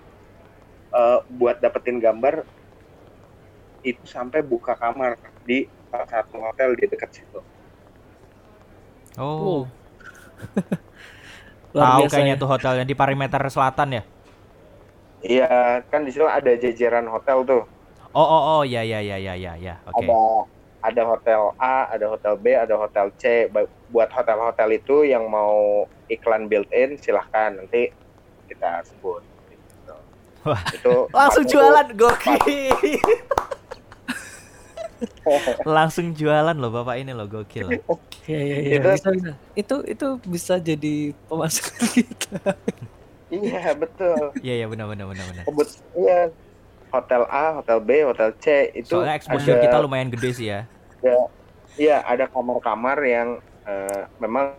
eh, 0.92 1.18
buat 1.34 1.58
dapetin 1.58 1.98
gambar 1.98 2.46
itu 3.86 4.02
sampai 4.02 4.42
buka 4.42 4.74
kamar 4.74 5.14
di 5.46 5.70
salah 5.90 6.08
satu 6.10 6.42
hotel 6.42 6.74
di 6.74 6.84
dekat 6.90 7.10
situ. 7.22 7.40
Oh. 9.16 9.64
Tahu 11.76 12.08
kayaknya 12.08 12.34
ya. 12.36 12.40
tuh 12.40 12.48
hotelnya 12.48 12.84
di 12.88 12.96
perimeter 12.96 13.40
selatan 13.52 14.00
ya. 14.00 14.02
Iya, 15.26 15.80
kan 15.88 16.04
di 16.04 16.10
situ 16.12 16.24
ada 16.24 16.52
jajaran 16.56 17.06
hotel 17.08 17.44
tuh. 17.44 17.62
Oh 18.16 18.24
oh 18.24 18.42
oh 18.58 18.62
ya 18.64 18.80
ya 18.80 19.04
ya 19.04 19.20
ya 19.20 19.36
ya 19.36 19.52
ya. 19.60 19.74
Oke. 19.92 20.08
ada 20.08 20.46
ada 20.86 21.02
hotel 21.04 21.40
A, 21.60 21.90
ada 21.92 22.06
hotel 22.08 22.34
B, 22.40 22.54
ada 22.56 22.74
hotel 22.78 23.12
C. 23.20 23.50
Buat 23.92 24.08
hotel-hotel 24.14 24.80
itu 24.80 25.04
yang 25.04 25.28
mau 25.28 25.84
iklan 26.08 26.48
built-in 26.48 26.96
silahkan 26.96 27.58
nanti 27.58 27.92
kita 28.48 28.86
sebut. 28.86 29.20
Wah. 30.46 30.62
Itu 30.70 31.10
Langsung 31.10 31.44
jualan 31.44 31.86
gokil. 31.92 32.38
Langsung 35.66 36.14
jualan 36.14 36.54
loh 36.54 36.70
Bapak 36.72 36.96
ini 36.96 37.12
loh 37.12 37.26
gokil. 37.26 37.82
Iya 38.24 38.40
iya 38.40 38.56
iya 38.62 38.76
Itu- 38.78 38.88
bisa 38.88 39.08
bisa. 39.12 39.30
Itu 39.52 39.76
itu 39.84 40.06
bisa 40.24 40.54
jadi 40.56 40.94
pemasukan 41.26 41.84
kita. 41.98 42.38
Iya 43.28 43.74
betul. 43.74 44.32
Iya 44.40 44.54
iya 44.62 44.66
benar 44.66 44.86
benar 44.86 45.10
benar 45.10 45.24
benar. 45.26 45.44
Iya 45.92 46.20
hotel 46.86 47.22
A, 47.28 47.58
hotel 47.60 47.78
B, 47.82 47.90
hotel 48.06 48.30
C 48.38 48.70
itu 48.72 48.94
Soalnya 48.94 49.18
exposure 49.18 49.58
ada- 49.58 49.64
kita 49.66 49.76
lumayan 49.82 50.08
gede 50.08 50.30
sih 50.32 50.46
ya. 50.48 50.64
Iya, 51.76 52.00
ada 52.00 52.24
kamar-kamar 52.24 52.96
yang 53.04 53.36
eh, 53.68 54.02
memang 54.16 54.56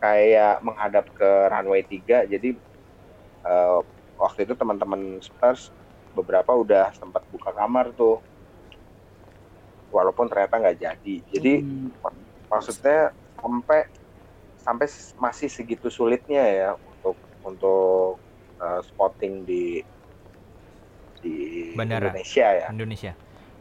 kayak 0.00 0.58
menghadap 0.58 1.06
ke 1.14 1.28
runway 1.46 1.84
3. 1.84 2.26
Jadi 2.26 2.56
eh, 3.44 3.78
waktu 4.18 4.44
itu 4.44 4.54
teman-teman 4.58 5.22
Spurs 5.22 5.70
beberapa 6.12 6.50
udah 6.52 6.90
sempat 6.98 7.22
buka 7.30 7.54
kamar 7.54 7.94
tuh. 7.94 8.18
Walaupun 9.88 10.28
ternyata 10.28 10.60
nggak 10.60 10.78
jadi. 10.78 11.14
Jadi 11.32 11.52
Hmm. 11.64 11.88
maksudnya 12.52 13.14
sampai 13.40 13.80
sampai 14.58 14.86
masih 15.16 15.48
segitu 15.48 15.88
sulitnya 15.88 16.44
ya 16.44 16.70
untuk 16.76 17.16
untuk 17.46 18.20
eh, 18.58 18.80
spotting 18.84 19.46
di 19.48 19.80
di 21.22 21.34
Bandara. 21.78 22.10
Indonesia 22.10 22.46
ya. 22.52 22.68
Indonesia. 22.74 23.12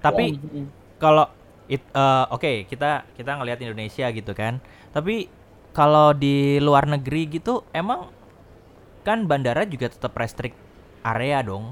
Tapi 0.02 0.36
Hmm. 0.36 0.68
kalau 1.00 1.26
it 1.70 1.84
eh, 1.94 2.26
oke 2.34 2.52
kita 2.68 3.06
kita 3.16 3.32
ngelihat 3.38 3.60
Indonesia 3.64 4.06
gitu 4.12 4.32
kan. 4.34 4.60
Tapi 4.92 5.30
kalau 5.72 6.12
di 6.18 6.58
luar 6.58 6.90
negeri 6.90 7.30
gitu 7.40 7.62
emang 7.72 8.10
kan 9.08 9.20
bandara 9.30 9.64
juga 9.64 9.88
tetap 9.88 10.14
restrict 10.20 10.58
area 11.12 11.40
dong. 11.50 11.66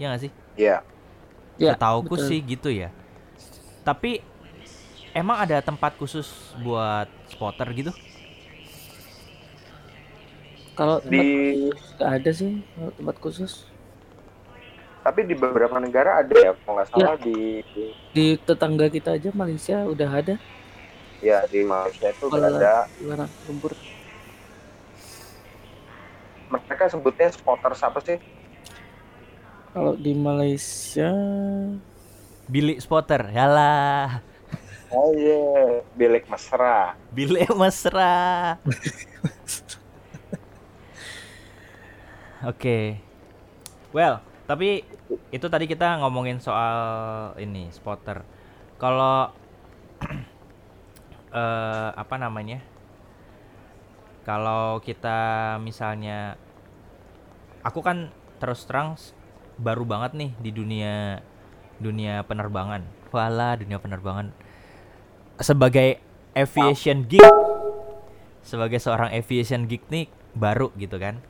Ya 0.00 0.04
nggak 0.14 0.22
sih? 0.24 0.32
Iya. 0.54 0.76
Ya, 1.60 1.72
Setauku 1.76 2.14
betul. 2.16 2.28
sih 2.30 2.38
gitu 2.52 2.68
ya. 2.72 2.88
Tapi 3.86 4.10
emang 5.12 5.38
ada 5.44 5.58
tempat 5.68 5.92
khusus 6.00 6.28
buat 6.64 7.08
spotter 7.32 7.68
gitu? 7.74 7.92
Kalau 10.78 10.96
Di 11.04 11.20
nggak 11.98 12.10
ada 12.16 12.30
sih 12.32 12.52
tempat 12.96 13.16
khusus. 13.20 13.52
tapi 15.00 15.24
di 15.24 15.32
beberapa 15.32 15.80
negara 15.80 16.20
ada 16.20 16.36
ya 16.36 16.52
kalau 16.60 16.74
nggak 16.76 16.88
salah 16.92 17.16
di 17.16 17.64
Di 18.12 18.26
tetangga 18.36 18.86
kita 18.92 19.16
aja 19.16 19.30
Malaysia 19.32 19.76
udah 19.88 20.10
ada 20.20 20.34
ya 21.20 21.44
di 21.52 21.60
Malaysia 21.64 22.12
itu 22.12 22.26
Kuala 22.28 22.48
ada 22.52 22.74
Luar 23.00 23.28
Lumpur. 23.48 23.72
Mereka 26.50 26.90
sebutnya 26.90 27.30
spotters 27.30 27.80
apa 27.86 27.98
sih 28.02 28.18
Kalau 29.70 29.94
di 29.94 30.12
Malaysia 30.18 31.14
Bilik 32.50 32.82
spotter. 32.82 33.30
Yalah. 33.30 34.18
oh 34.90 35.14
iya 35.14 35.78
bilik 35.94 36.26
mesra 36.26 36.98
Bilik 37.14 37.46
mesra. 37.54 38.58
Oke. 42.40 42.96
Well, 43.92 44.24
tapi 44.48 44.82
itu 45.28 45.46
tadi 45.46 45.68
kita 45.68 46.00
ngomongin 46.00 46.40
soal 46.40 46.74
ini 47.36 47.68
spotter. 47.70 48.24
Kalau 48.80 49.30
eh 51.38 51.90
apa 51.94 52.14
namanya? 52.16 52.64
Kalau 54.20 54.78
kita 54.84 55.56
misalnya 55.64 56.36
aku 57.64 57.80
kan 57.80 58.12
terus 58.40 58.64
terang 58.68 58.96
baru 59.60 59.84
banget 59.84 60.16
nih 60.16 60.30
di 60.40 60.50
dunia 60.52 61.20
dunia 61.80 62.24
penerbangan. 62.24 62.84
Wala 63.10 63.56
dunia 63.56 63.80
penerbangan. 63.80 64.32
Sebagai 65.40 65.98
aviation 66.36 67.08
geek. 67.08 67.34
Sebagai 68.44 68.80
seorang 68.80 69.12
aviation 69.12 69.64
geek 69.68 69.88
nih 69.88 70.06
baru 70.36 70.72
gitu 70.76 71.00
kan. 71.00 71.20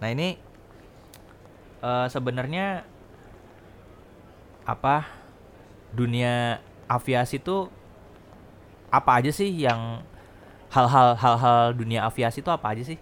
Nah, 0.00 0.08
ini 0.12 0.36
eh 1.80 2.06
sebenarnya 2.12 2.84
apa 4.68 5.08
dunia 5.96 6.60
aviasi 6.86 7.40
tuh 7.40 7.72
apa 8.92 9.18
aja 9.18 9.32
sih 9.32 9.48
yang 9.48 10.04
hal-hal 10.74 11.08
hal-hal 11.22 11.60
dunia 11.80 12.00
aviasi 12.08 12.38
itu 12.42 12.50
apa 12.56 12.66
aja 12.72 12.82
sih? 12.90 12.98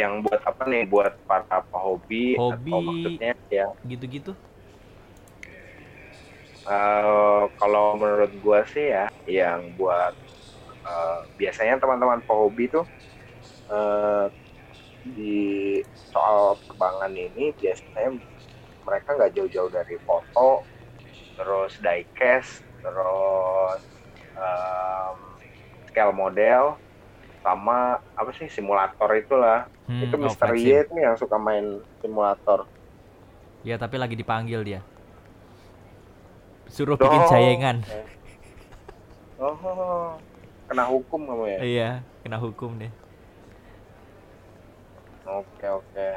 Yang 0.00 0.12
buat 0.26 0.40
apa 0.50 0.62
nih? 0.70 0.82
Buat 0.92 1.12
para 1.28 1.58
pehobi 1.70 2.38
Hobi. 2.38 2.72
atau 2.72 2.78
maksudnya 2.88 3.30
yang 3.52 3.70
Gitu-gitu. 3.90 4.30
eh, 6.68 7.40
kalau 7.58 7.84
menurut 8.00 8.30
gua 8.42 8.60
sih 8.72 8.84
ya 8.94 9.06
yang 9.28 9.60
buat 9.78 10.12
eh, 10.88 11.18
biasanya 11.40 11.74
teman-teman 11.82 12.20
pehobi 12.28 12.64
tuh 12.74 12.84
eh, 13.72 14.26
di 15.16 15.34
soal 16.12 16.60
penerbangan 16.66 17.12
ini 17.16 17.42
biasanya 17.60 18.10
mereka 18.86 19.08
nggak 19.18 19.32
jauh-jauh 19.36 19.70
dari 19.72 19.96
foto, 20.06 20.68
terus 21.36 21.72
diecast, 21.84 22.52
terus 22.82 23.82
em, 24.36 25.20
scale 25.90 26.14
model, 26.14 26.78
sama 27.42 27.98
apa 28.14 28.30
sih 28.38 28.46
simulator 28.46 29.10
itulah. 29.18 29.66
Hmm, 29.90 30.06
itu 30.06 30.14
Mr. 30.14 30.54
flight 30.54 30.62
Y 30.62 30.64
sim. 30.64 30.82
itu 30.86 30.94
yang 31.02 31.16
suka 31.18 31.36
main 31.36 31.66
simulator. 31.98 32.64
Ya 33.66 33.76
tapi 33.76 33.98
lagi 33.98 34.14
dipanggil 34.14 34.62
dia. 34.62 34.80
Suruh 36.70 36.94
bikin 36.94 37.22
jayengan. 37.28 37.78
Oh, 39.40 40.20
kena 40.68 40.84
hukum 40.84 41.24
kamu 41.24 41.44
ya? 41.48 41.58
Iya, 41.64 41.90
kena 42.20 42.36
hukum 42.36 42.76
deh. 42.76 42.92
Oke 45.24 45.64
oke. 45.64 46.08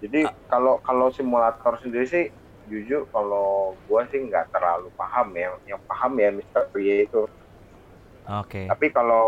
Jadi 0.00 0.24
kalau 0.48 0.80
kalau 0.80 1.12
simulator 1.12 1.76
sendiri 1.84 2.08
sih 2.08 2.24
jujur 2.64 3.04
kalau 3.12 3.76
gua 3.84 4.08
sih 4.08 4.24
nggak 4.24 4.48
terlalu 4.56 4.88
paham 4.96 5.36
ya. 5.36 5.52
Yang 5.68 5.84
paham 5.84 6.12
ya 6.16 6.28
Mr. 6.32 6.64
Y 6.80 7.04
itu. 7.04 7.28
Oke. 8.38 8.68
Tapi 8.70 8.86
kalau 8.94 9.26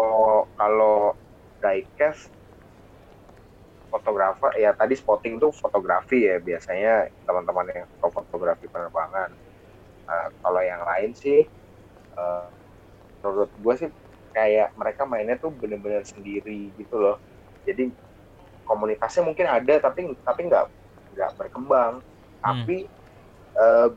kalau 0.55 1.19
diecast 1.63 2.31
fotografer 3.93 4.51
ya 4.57 4.73
tadi 4.73 4.95
spotting 4.97 5.37
tuh 5.37 5.53
fotografi 5.53 6.25
ya 6.25 6.41
biasanya 6.41 7.13
teman-teman 7.29 7.67
yang 7.77 7.87
suka 8.01 8.09
fotografi 8.25 8.65
penerbangan. 8.73 9.31
Nah, 10.09 10.25
kalau 10.43 10.63
yang 10.65 10.83
lain 10.85 11.11
sih 11.17 11.41
eh, 12.19 12.47
menurut 13.23 13.51
gue 13.57 13.75
sih 13.81 13.91
kayak 14.35 14.73
mereka 14.79 15.03
mainnya 15.09 15.37
tuh 15.41 15.53
bener-bener 15.53 16.03
sendiri 16.09 16.73
gitu 16.79 16.97
loh. 16.99 17.21
Jadi 17.69 17.93
komunitasnya 18.67 19.23
mungkin 19.29 19.47
ada 19.49 19.75
tapi 19.83 20.01
tapi 20.25 20.41
nggak 20.51 20.65
nggak 21.15 21.31
berkembang. 21.41 21.95
Tapi 22.43 22.89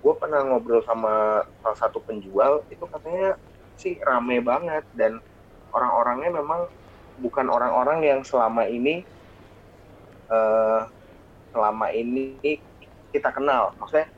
gue 0.01 0.13
pernah 0.21 0.41
ngobrol 0.45 0.83
sama 0.85 1.41
salah 1.63 1.77
satu 1.79 1.99
penjual 2.03 2.63
itu 2.69 2.83
katanya 2.91 3.39
sih 3.79 3.99
rame 4.01 4.41
banget. 4.41 4.83
Dan 4.95 5.19
orang-orangnya 5.71 6.31
memang 6.31 6.67
bukan 7.19 7.47
orang-orang 7.47 7.99
yang 8.03 8.19
selama 8.23 8.67
ini 8.67 9.03
eh 10.25 10.81
selama 11.55 11.87
ini 11.95 12.35
kita 13.15 13.31
kenal. 13.31 13.71
Maksudnya 13.79 14.11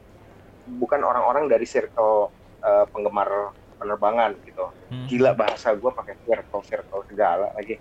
bukan 0.81 1.01
orang-orang 1.05 1.45
dari 1.45 1.65
circle 1.69 2.33
eh, 2.65 2.85
penggemar 2.89 3.53
penerbangan 3.77 4.33
gitu. 4.41 4.65
Hmm. 4.87 5.05
gila 5.05 5.35
bahasa 5.35 5.75
gue 5.75 5.91
pakai 5.91 6.15
circle 6.25 6.63
circle 6.65 7.01
segala 7.05 7.53
lagi. 7.53 7.77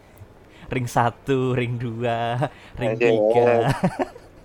Ring 0.67 0.91
satu, 0.91 1.55
ring 1.55 1.79
dua, 1.79 2.51
ring 2.75 2.99
Aja, 2.99 3.07
tiga. 3.07 3.51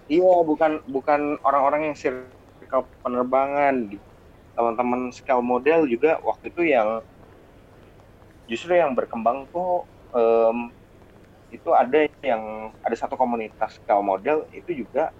iya 0.06 0.36
bukan 0.46 0.86
bukan 0.86 1.42
orang-orang 1.42 1.92
yang 1.92 1.98
circle 1.98 2.86
penerbangan. 3.04 3.90
Gitu 3.90 4.12
teman-teman 4.56 5.10
scale 5.10 5.44
model 5.44 5.88
juga 5.88 6.20
waktu 6.22 6.52
itu 6.52 6.62
yang 6.76 7.02
justru 8.52 8.76
yang 8.76 8.92
berkembang 8.92 9.48
tuh 9.48 9.88
em, 10.12 10.76
itu 11.56 11.72
ada 11.72 12.04
yang 12.20 12.76
ada 12.84 12.96
satu 13.00 13.16
komunitas 13.16 13.80
scale 13.80 14.04
model 14.04 14.44
itu 14.52 14.84
juga 14.84 15.16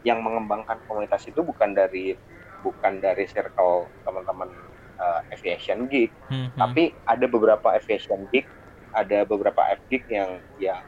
yang 0.00 0.24
mengembangkan 0.24 0.80
komunitas 0.88 1.28
itu 1.28 1.44
bukan 1.44 1.76
dari 1.76 2.16
bukan 2.64 3.04
dari 3.04 3.28
circle 3.28 3.92
teman-teman 4.08 4.48
eh, 4.96 5.20
aviation 5.36 5.84
geek. 5.84 6.12
Hmm, 6.32 6.48
hmm. 6.48 6.56
tapi 6.56 6.96
ada 7.04 7.26
beberapa 7.28 7.68
aviation 7.76 8.24
geek 8.32 8.48
ada 8.96 9.28
beberapa 9.28 9.60
F 9.68 9.84
geek 9.92 10.08
yang 10.08 10.40
yang 10.56 10.80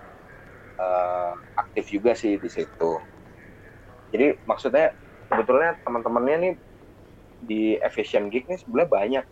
eh, 0.80 1.32
aktif 1.60 1.92
juga 1.92 2.16
sih 2.16 2.40
di 2.40 2.48
situ. 2.48 2.92
Jadi 4.10 4.40
maksudnya 4.48 4.96
sebetulnya 5.28 5.76
teman-temannya 5.84 6.36
nih 6.40 6.54
di 7.40 7.62
aviation 7.80 8.32
geek 8.32 8.48
nih 8.48 8.58
sebenarnya 8.60 8.90
banyak 8.90 9.24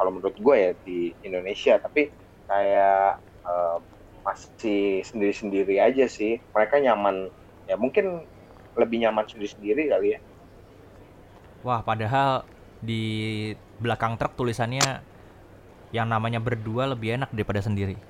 kalau 0.00 0.16
menurut 0.16 0.32
gue 0.32 0.56
ya 0.56 0.72
di 0.80 1.12
Indonesia. 1.20 1.76
Tapi 1.76 2.08
kayak 2.48 3.20
eh, 3.20 3.76
masih 4.24 5.04
sendiri-sendiri 5.04 5.76
aja 5.76 6.08
sih. 6.08 6.40
Mereka 6.56 6.80
nyaman 6.80 7.28
ya 7.68 7.76
mungkin 7.76 8.24
lebih 8.80 9.04
nyaman 9.04 9.28
sendiri-sendiri 9.28 9.92
kali 9.92 10.16
ya. 10.16 10.18
Wah, 11.60 11.84
padahal 11.84 12.48
di 12.80 13.52
belakang 13.76 14.16
truk 14.16 14.40
tulisannya 14.40 15.04
yang 15.92 16.08
namanya 16.08 16.40
berdua 16.40 16.88
lebih 16.88 17.20
enak 17.20 17.28
daripada 17.36 17.60
sendiri. 17.60 18.00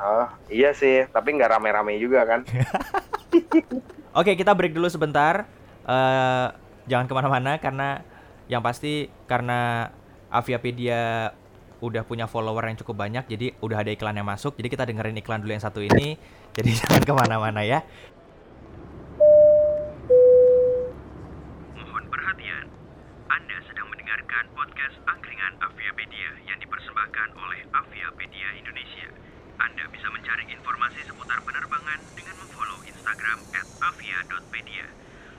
ah 0.00 0.32
iya 0.48 0.72
sih. 0.72 1.04
Tapi 1.12 1.36
nggak 1.36 1.52
rame-rame 1.52 2.00
juga 2.00 2.24
kan. 2.24 2.40
Oke, 4.18 4.32
kita 4.40 4.56
break 4.56 4.72
dulu 4.72 4.88
sebentar. 4.88 5.44
Eh, 5.84 6.46
jangan 6.88 7.04
ke 7.04 7.12
mana-mana 7.12 7.60
karena 7.60 8.00
yang 8.48 8.64
pasti 8.64 9.12
karena 9.28 9.92
Aviapedia 10.30 11.34
udah 11.82 12.06
punya 12.06 12.30
follower 12.30 12.62
yang 12.70 12.78
cukup 12.78 13.02
banyak, 13.02 13.26
jadi 13.26 13.56
udah 13.58 13.82
ada 13.82 13.90
iklan 13.90 14.14
yang 14.14 14.28
masuk. 14.28 14.54
Jadi 14.54 14.68
kita 14.70 14.86
dengerin 14.86 15.18
iklan 15.18 15.42
dulu 15.42 15.52
yang 15.56 15.64
satu 15.64 15.82
ini. 15.82 16.14
Jadi 16.56 16.70
jangan 16.76 17.02
ke 17.06 17.12
mana-mana 17.14 17.62
ya. 17.62 17.78
Mohon 21.78 22.04
perhatian. 22.10 22.66
Anda 23.30 23.56
sedang 23.70 23.86
mendengarkan 23.86 24.50
podcast 24.50 24.98
Angkringan 25.06 25.62
Aviapedia 25.62 26.30
yang 26.42 26.58
dipersembahkan 26.58 27.28
oleh 27.38 27.60
Aviapedia 27.70 28.50
Indonesia. 28.58 29.08
Anda 29.62 29.86
bisa 29.94 30.10
mencari 30.10 30.50
informasi 30.50 31.06
seputar 31.06 31.38
penerbangan 31.46 32.02
dengan 32.18 32.34
memfollow 32.42 32.82
Instagram 32.82 33.38
at 33.54 33.66
avia.pedia. 33.78 34.90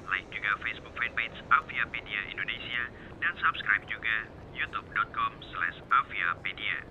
Like 0.07 0.31
juga 0.31 0.55
Facebook 0.63 0.95
fanpage 0.95 1.37
Aviapedia 1.51 2.23
Indonesia 2.31 2.87
dan 3.19 3.35
subscribe 3.35 3.83
juga 3.91 4.40
youtube.com 4.61 5.31
slash 5.49 5.77
aviapedia. 5.89 6.85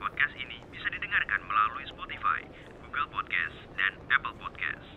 Podcast 0.00 0.32
ini 0.32 0.56
bisa 0.72 0.88
didengarkan 0.88 1.44
melalui 1.44 1.84
Spotify, 1.84 2.40
Google 2.80 3.08
Podcast, 3.12 3.56
dan 3.76 3.92
Apple 4.08 4.32
Podcast. 4.40 4.88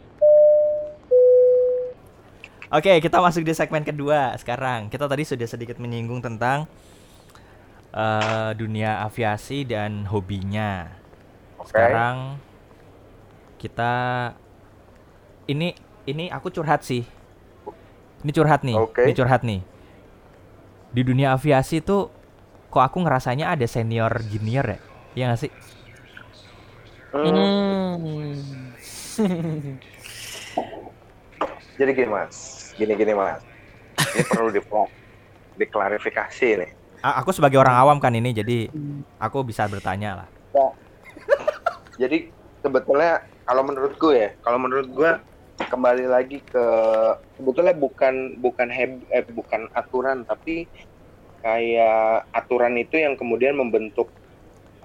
Oke, 2.72 3.04
kita 3.04 3.20
masuk 3.20 3.44
di 3.44 3.52
segmen 3.52 3.84
kedua 3.84 4.32
sekarang. 4.40 4.88
Kita 4.88 5.12
tadi 5.12 5.28
sudah 5.28 5.44
sedikit 5.44 5.76
menyinggung 5.76 6.24
tentang 6.24 6.72
eh, 7.92 8.52
dunia 8.56 9.04
aviasi 9.04 9.68
dan 9.68 10.08
hobinya. 10.08 10.88
oke 11.60 11.68
Sekarang 11.68 12.40
kita 13.60 13.94
ini 15.52 15.76
ini 16.08 16.32
aku 16.32 16.48
curhat 16.48 16.88
sih. 16.88 17.04
Ini 18.24 18.32
curhat 18.32 18.64
nih. 18.64 18.80
Oke. 18.80 19.04
Ini 19.04 19.14
curhat 19.14 19.44
nih. 19.44 19.75
Di 20.96 21.04
dunia 21.04 21.36
aviasi 21.36 21.84
tuh 21.84 22.08
kok 22.72 22.80
aku 22.80 23.04
ngerasanya 23.04 23.52
ada 23.52 23.68
senior 23.68 24.16
junior 24.32 24.64
ya? 24.64 24.80
Iya 25.12 25.36
gak 25.36 25.40
sih? 25.44 25.52
Hmm. 27.12 27.60
Jadi 31.76 31.92
gini 31.92 32.08
mas, 32.08 32.36
gini-gini 32.80 33.12
mas. 33.12 33.44
Ini 34.16 34.24
perlu 34.24 34.56
di 34.56 34.64
diklarifikasi 35.60 36.64
nih. 36.64 36.72
A- 37.04 37.20
aku 37.20 37.36
sebagai 37.36 37.60
orang 37.60 37.76
awam 37.76 38.00
kan 38.00 38.16
ini 38.16 38.32
jadi 38.32 38.72
aku 39.20 39.44
bisa 39.44 39.68
bertanya 39.68 40.24
lah. 40.24 40.28
Jadi 42.00 42.32
sebetulnya 42.64 43.20
kalau 43.44 43.68
menurut 43.68 44.00
gue 44.00 44.16
ya, 44.16 44.32
kalau 44.40 44.56
menurut 44.64 44.88
gue 44.88 45.12
kembali 45.68 46.06
lagi 46.08 46.42
ke 46.46 46.66
sebetulnya 47.36 47.76
bukan 47.76 48.40
bukan 48.40 48.70
heb, 48.72 48.92
eh, 49.12 49.26
bukan 49.28 49.68
aturan 49.74 50.24
tapi 50.24 50.70
kayak 51.42 52.30
aturan 52.34 52.78
itu 52.80 52.98
yang 53.02 53.14
kemudian 53.20 53.58
membentuk 53.58 54.14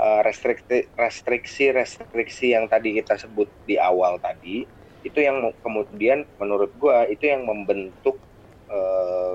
eh, 0.00 0.20
restriksi 0.24 0.90
restriksi 0.96 1.64
restriksi 1.72 2.46
yang 2.56 2.66
tadi 2.68 2.96
kita 2.98 3.16
sebut 3.20 3.48
di 3.64 3.76
awal 3.80 4.18
tadi 4.20 4.64
itu 5.00 5.18
yang 5.20 5.40
kemudian 5.64 6.28
menurut 6.36 6.72
gue 6.76 6.96
itu 7.14 7.24
yang 7.28 7.44
membentuk 7.48 8.20
eh, 8.68 9.34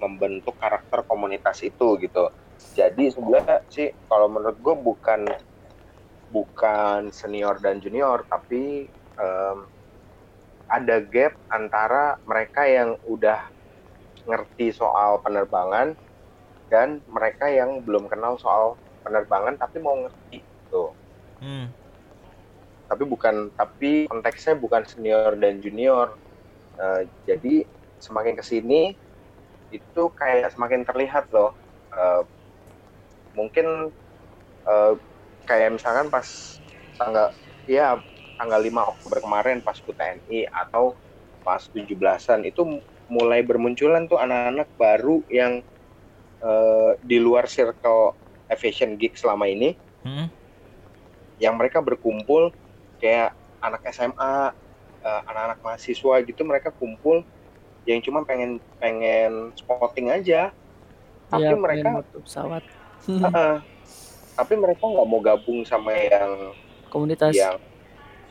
membentuk 0.00 0.54
karakter 0.60 1.08
komunitas 1.08 1.64
itu 1.64 1.96
gitu. 2.00 2.28
Jadi 2.56 3.12
sebenarnya 3.12 3.64
sih 3.68 3.88
kalau 4.08 4.28
menurut 4.32 4.58
gue 4.60 4.74
bukan 4.76 5.20
bukan 6.28 7.12
senior 7.14 7.60
dan 7.62 7.78
junior 7.80 8.24
tapi 8.26 8.88
em, 9.16 9.58
ada 10.66 10.98
gap 10.98 11.32
antara 11.50 12.18
mereka 12.26 12.66
yang 12.66 12.98
udah 13.06 13.38
ngerti 14.26 14.74
soal 14.74 15.22
penerbangan 15.22 15.94
dan 16.66 16.98
mereka 17.06 17.46
yang 17.46 17.86
belum 17.86 18.10
kenal 18.10 18.34
soal 18.42 18.74
penerbangan 19.06 19.54
tapi 19.54 19.78
mau 19.78 19.94
ngerti 20.02 20.42
tuh. 20.70 20.90
Hmm. 21.38 21.68
tapi 22.86 23.02
bukan 23.02 23.50
tapi 23.58 24.06
konteksnya 24.06 24.54
bukan 24.56 24.86
senior 24.86 25.34
dan 25.36 25.58
junior. 25.58 26.14
Eh, 26.78 27.10
jadi 27.26 27.66
semakin 27.98 28.38
ke 28.38 28.44
sini 28.46 28.94
itu 29.74 30.02
kayak 30.14 30.54
semakin 30.54 30.86
terlihat 30.86 31.26
loh. 31.34 31.58
Eh, 31.90 32.22
mungkin 33.34 33.90
eh, 34.66 34.92
kayak 35.46 35.78
misalkan 35.78 36.08
pas 36.14 36.26
tanggal 36.98 37.34
ya 37.66 37.98
tanggal 38.36 38.60
5 38.60 38.92
Oktober 38.92 39.18
kemarin 39.20 39.58
pas 39.58 39.76
ku 39.76 39.90
TNI 39.90 40.46
atau 40.46 40.92
pas 41.40 41.62
17-an 41.62 42.42
itu 42.42 42.62
mulai 43.06 43.40
bermunculan 43.40 44.04
tuh 44.04 44.18
anak-anak 44.18 44.68
baru 44.74 45.22
yang 45.28 45.62
eh, 46.38 46.90
di 47.00 47.16
luar 47.16 47.46
circle 47.46 48.12
aviation 48.46 48.94
geek 48.94 49.16
selama 49.16 49.46
ini 49.46 49.74
Hmm. 50.00 50.30
yang 51.36 51.58
mereka 51.58 51.82
berkumpul 51.82 52.54
kayak 52.96 53.34
anak 53.58 53.82
SMA, 53.90 54.54
eh, 55.00 55.20
anak-anak 55.26 55.58
mahasiswa 55.60 56.14
gitu 56.22 56.42
mereka 56.42 56.70
kumpul 56.70 57.26
yang 57.82 57.98
cuma 58.00 58.22
pengen 58.22 58.58
pengen 58.76 59.50
spotting 59.54 60.08
aja. 60.08 60.54
Tapi 61.26 61.42
Iya, 61.42 61.58
mereka 61.58 62.06
pesawat. 62.14 62.62
Heeh. 63.06 63.54
tapi 64.32 64.52
mereka 64.54 64.84
nggak 64.84 65.08
mau 65.08 65.18
gabung 65.18 65.64
sama 65.64 65.90
yang 65.90 66.52
Komunitas. 66.86 67.32
yang 67.32 67.56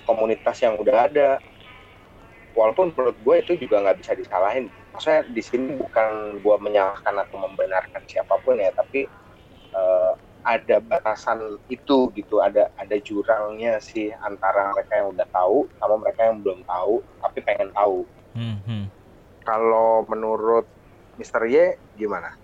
komunitas 0.05 0.61
yang 0.61 0.77
udah 0.79 1.09
ada. 1.09 1.29
Walaupun 2.55 2.95
menurut 2.95 3.17
gue 3.19 3.35
itu 3.43 3.67
juga 3.67 3.83
nggak 3.83 3.99
bisa 3.99 4.15
disalahin. 4.15 4.71
Maksudnya 4.95 5.27
di 5.27 5.43
sini 5.43 5.75
bukan 5.75 6.39
gue 6.39 6.55
menyalahkan 6.63 7.11
atau 7.27 7.35
membenarkan 7.43 7.99
siapa 8.07 8.39
pun 8.39 8.55
ya, 8.55 8.71
tapi 8.71 9.03
eh, 9.75 10.11
ada 10.45 10.77
batasan 10.77 11.57
itu 11.67 12.13
gitu, 12.13 12.39
ada 12.39 12.69
ada 12.77 12.95
jurangnya 13.01 13.81
sih 13.81 14.13
antara 14.23 14.71
mereka 14.77 15.01
yang 15.01 15.09
udah 15.11 15.27
tahu 15.33 15.65
sama 15.81 15.95
mereka 15.99 16.21
yang 16.29 16.37
belum 16.45 16.61
tahu 16.63 17.01
tapi 17.19 17.39
pengen 17.41 17.73
tahu. 17.73 18.05
Hmm. 18.37 18.61
Hmm. 18.63 18.85
Kalau 19.41 20.05
menurut 20.05 20.69
Mr. 21.17 21.49
Y 21.49 21.75
gimana? 21.97 22.37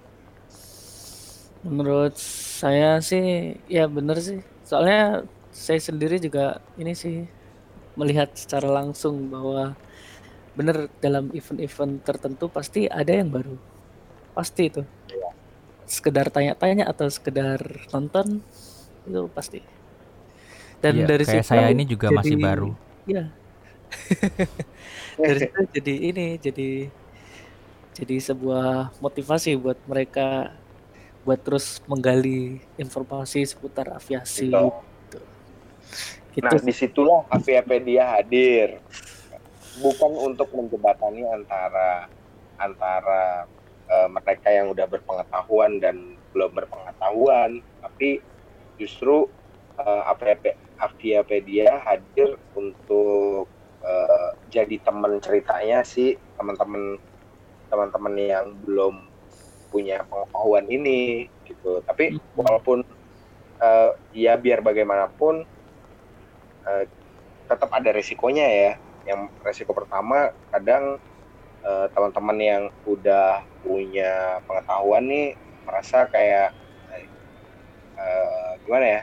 Menurut 1.62 2.17
saya 2.17 2.97
sih 3.06 3.56
ya 3.69 3.86
bener 3.86 4.17
sih. 4.17 4.41
Soalnya 4.65 5.30
saya 5.54 5.78
sendiri 5.78 6.17
juga 6.17 6.58
ini 6.80 6.97
sih 6.97 7.30
melihat 8.02 8.34
secara 8.34 8.66
langsung 8.66 9.30
bahwa 9.30 9.78
bener 10.52 10.90
dalam 10.98 11.30
event-event 11.32 12.02
tertentu 12.02 12.50
pasti 12.50 12.90
ada 12.90 13.14
yang 13.14 13.30
baru. 13.30 13.54
Pasti 14.34 14.68
itu. 14.68 14.82
Iya. 15.08 15.30
Sekedar 15.86 16.34
tanya-tanya 16.34 16.90
atau 16.90 17.06
sekedar 17.08 17.62
nonton 17.94 18.42
itu 19.06 19.22
pasti. 19.30 19.62
Dan 20.82 20.98
Iya, 20.98 21.06
dari 21.06 21.24
kayak 21.24 21.46
situ 21.46 21.52
saya 21.54 21.70
ini 21.70 21.84
juga 21.86 22.10
masih 22.10 22.34
jadi- 22.36 22.44
baru. 22.44 22.70
Iya. 23.06 23.24
dari 25.22 25.38
situ 25.46 25.60
jadi 25.78 25.94
ini 26.10 26.26
jadi 26.40 26.70
jadi 27.92 28.16
sebuah 28.24 28.96
motivasi 28.98 29.60
buat 29.60 29.76
mereka 29.84 30.56
buat 31.22 31.38
terus 31.38 31.84
menggali 31.86 32.58
informasi 32.76 33.46
seputar 33.46 33.94
aviasi 33.94 34.50
Gitu. 34.50 35.20
Gitu. 36.32 36.48
Nah, 36.48 36.56
di 36.58 36.74
situlah 36.74 37.28
Aviapedia 37.28 38.17
hadir. 38.17 38.80
Bukan 39.72 40.12
untuk 40.20 40.52
menjembatani 40.52 41.24
antara 41.28 42.12
antara 42.60 43.48
eh, 43.88 44.08
mereka 44.12 44.52
yang 44.52 44.72
udah 44.72 44.88
berpengetahuan 44.88 45.80
dan 45.80 45.96
belum 46.36 46.52
berpengetahuan, 46.56 47.60
tapi 47.80 48.20
justru 48.76 49.28
eh, 49.80 50.02
Aviape- 50.12 50.60
Aviapedia 50.76 51.80
hadir 51.88 52.36
untuk 52.56 53.48
eh, 53.84 54.30
jadi 54.52 54.76
teman 54.84 55.20
ceritanya 55.24 55.84
sih 55.88 56.20
teman-teman 56.36 57.00
teman-teman 57.72 58.13
yang 58.20 58.46
belum 58.60 59.08
punya 59.72 60.04
pengetahuan 60.04 60.67
ini 60.67 61.32
gitu. 61.48 61.80
Tapi 61.88 62.20
Mhm. 62.20 62.36
walaupun 62.36 62.84
eh, 63.62 63.91
ya 64.12 64.36
biar 64.36 64.60
bagaimanapun 64.60 65.48
eh, 66.67 66.86
tetap 67.50 67.69
ada 67.74 67.89
resikonya 67.93 68.45
ya. 68.47 68.71
Yang 69.08 69.19
resiko 69.41 69.71
pertama 69.74 70.30
kadang 70.54 70.97
eh, 71.65 71.86
teman-teman 71.93 72.38
yang 72.41 72.63
udah 72.86 73.41
punya 73.62 74.41
pengetahuan 74.45 75.04
nih 75.06 75.28
merasa 75.65 76.06
kayak 76.10 76.54
eh, 78.02 78.52
gimana 78.65 78.86
ya? 79.00 79.02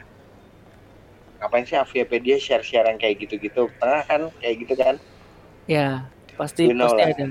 Ngapain 1.39 1.65
sih 1.67 1.79
Aviapedia 1.79 2.37
share-share 2.43 2.91
yang 2.91 2.99
kayak 2.99 3.17
gitu-gitu? 3.23 3.71
Pernah 3.79 4.03
kan 4.11 4.21
kayak 4.43 4.57
gitu 4.67 4.75
kan? 4.75 4.95
ya 5.69 6.11
pasti 6.35 6.67
You 6.67 6.75
know 6.75 6.91
pasti 6.91 7.03
lah. 7.05 7.09
ada 7.15 7.27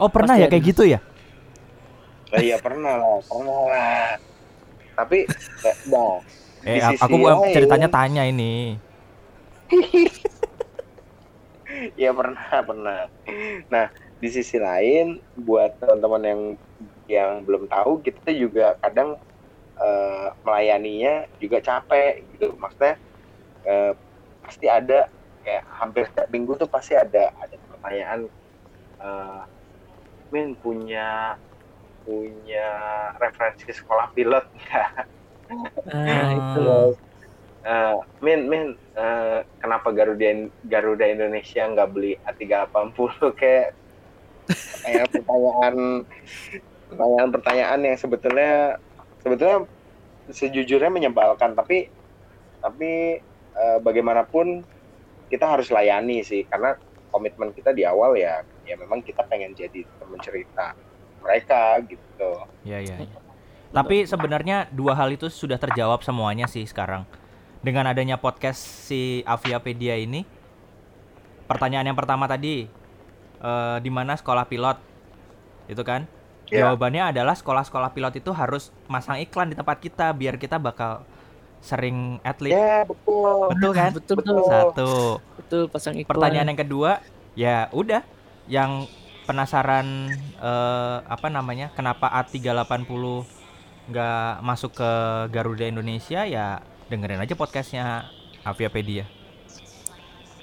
Oh 0.00 0.08
pernah 0.10 0.34
Pasti 0.34 0.42
ya 0.42 0.46
ada. 0.48 0.52
kayak 0.56 0.64
gitu 0.74 0.82
ya? 0.88 0.98
Lah 2.32 2.40
iya 2.42 2.56
pernah 2.58 2.94
lah, 2.98 3.18
pernah 3.28 3.58
lah. 3.70 4.08
Tapi 4.98 5.18
eh, 5.68 5.76
nah, 5.86 6.12
Eh 6.64 6.80
aku 6.80 7.16
lain- 7.20 7.52
ceritanya 7.52 7.88
tanya 7.92 8.22
ini. 8.24 8.80
ya 12.02 12.08
pernah 12.18 12.46
pernah. 12.68 12.96
Nah 13.72 13.86
di 14.22 14.28
sisi 14.36 14.56
lain 14.60 15.04
buat 15.46 15.70
teman-teman 15.80 16.22
yang 16.30 16.40
yang 17.16 17.30
belum 17.46 17.62
tahu 17.72 17.92
kita 18.06 18.28
juga 18.42 18.62
kadang 18.82 19.08
eh, 19.80 20.26
melayaninya 20.46 21.10
juga 21.42 21.58
capek 21.68 22.10
gitu. 22.32 22.46
Maksudnya 22.62 22.94
eh, 23.68 23.92
pasti 24.44 24.66
ada 24.78 24.94
kayak 25.44 25.64
hampir 25.80 26.04
setiap 26.10 26.28
minggu 26.34 26.52
tuh 26.62 26.70
pasti 26.74 26.94
ada 26.98 27.20
ada 27.42 27.56
pertanyaan. 27.70 28.20
eh, 29.02 29.40
Min 30.32 30.48
punya 30.62 31.00
punya 32.04 32.58
referensi 33.22 33.68
sekolah 33.80 34.06
pilot 34.16 34.44
nggak? 34.56 34.88
nah 35.86 36.24
itu 36.38 36.58
Hmm. 36.60 36.94
Eh, 37.64 37.96
Min, 38.20 38.44
Min, 38.44 38.76
eh, 38.92 39.40
kenapa 39.56 39.88
Garuda 39.88 40.52
Garuda 40.68 41.08
Indonesia 41.08 41.64
nggak 41.64 41.88
beli 41.96 42.12
A380 42.28 43.12
kayak 43.40 43.72
kayak 44.84 45.08
pertanyaan 45.08 46.04
pertanyaan-pertanyaan 46.92 47.80
yang 47.88 47.96
sebetulnya 47.96 48.76
sebetulnya 49.24 49.58
sejujurnya 50.28 50.92
menyebalkan 50.92 51.56
tapi 51.56 51.88
tapi 52.60 53.16
eh, 53.56 53.78
bagaimanapun 53.80 54.60
kita 55.32 55.48
harus 55.48 55.72
layani 55.72 56.20
sih 56.20 56.44
karena 56.44 56.76
komitmen 57.08 57.56
kita 57.56 57.72
di 57.72 57.88
awal 57.88 58.12
ya 58.12 58.44
ya 58.68 58.76
memang 58.76 59.00
kita 59.00 59.24
pengen 59.24 59.56
jadi 59.56 59.88
teman 59.96 60.20
cerita 60.20 60.76
mereka 61.24 61.80
gitu. 61.88 62.28
Iya 62.68 62.78
iya. 62.84 62.96
iya. 63.08 63.18
Tapi 63.72 64.04
sebenarnya 64.04 64.68
dua 64.68 64.92
hal 64.92 65.16
itu 65.16 65.32
sudah 65.32 65.56
terjawab 65.56 66.04
semuanya 66.04 66.44
sih 66.44 66.68
sekarang. 66.68 67.08
Dengan 67.64 67.88
adanya 67.88 68.20
podcast 68.20 68.60
si 68.60 69.24
Aviapedia 69.24 69.96
ini, 69.96 70.20
pertanyaan 71.48 71.88
yang 71.88 71.96
pertama 71.96 72.28
tadi, 72.28 72.68
eh, 73.40 73.76
di 73.80 73.88
mana 73.88 74.20
sekolah 74.20 74.44
pilot, 74.44 74.76
itu 75.72 75.80
kan? 75.80 76.04
Ya. 76.52 76.68
Jawabannya 76.68 77.16
adalah 77.16 77.32
sekolah-sekolah 77.32 77.96
pilot 77.96 78.20
itu 78.20 78.28
harus 78.36 78.68
masang 78.84 79.16
iklan 79.16 79.48
di 79.48 79.56
tempat 79.56 79.80
kita 79.80 80.12
biar 80.12 80.36
kita 80.36 80.60
bakal 80.60 81.08
sering 81.64 82.20
atlet. 82.20 82.52
Ya 82.52 82.84
betul. 82.84 83.48
Betul 83.56 83.72
kan? 83.72 83.90
betul 83.96 84.14
betul 84.20 84.36
Satu. 84.44 84.90
betul 85.40 85.62
pasang 85.72 85.96
iklan 85.96 86.12
Pertanyaan 86.12 86.52
yang 86.52 86.60
kedua, 86.60 87.00
ya 87.32 87.72
udah, 87.72 88.04
yang 88.44 88.84
penasaran 89.24 90.12
eh, 90.36 90.98
apa 91.00 91.32
namanya? 91.32 91.72
Kenapa 91.72 92.12
A380 92.12 93.24
nggak 93.88 94.44
masuk 94.44 94.76
ke 94.76 94.90
Garuda 95.32 95.64
Indonesia 95.64 96.28
ya 96.28 96.60
dengerin 96.88 97.20
aja 97.20 97.34
podcastnya 97.34 98.08
Aviapedia. 98.44 99.08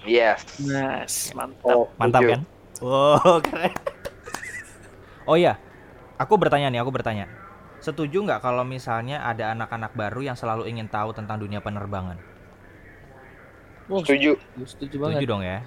Yes. 0.02 0.42
Yes, 0.58 1.30
mantap 1.38 1.78
Oh, 1.78 1.86
Mantap 2.02 2.22
setuju. 2.26 2.34
kan? 2.34 2.42
Wow, 2.82 3.38
keren. 3.46 3.74
Oh 5.30 5.38
iya, 5.38 5.62
aku 6.18 6.34
bertanya 6.42 6.74
nih, 6.74 6.82
aku 6.82 6.90
bertanya. 6.90 7.30
Setuju 7.78 8.26
nggak 8.26 8.42
kalau 8.42 8.66
misalnya 8.66 9.22
ada 9.22 9.54
anak-anak 9.54 9.94
baru 9.94 10.22
yang 10.26 10.38
selalu 10.38 10.66
ingin 10.70 10.90
tahu 10.90 11.14
tentang 11.14 11.38
dunia 11.38 11.62
penerbangan? 11.62 12.18
Wow, 13.86 14.02
Setuju, 14.02 14.38
setuju 14.66 14.66
Setuju 14.66 14.96
banget 14.98 15.22
dong 15.30 15.42
ya. 15.46 15.62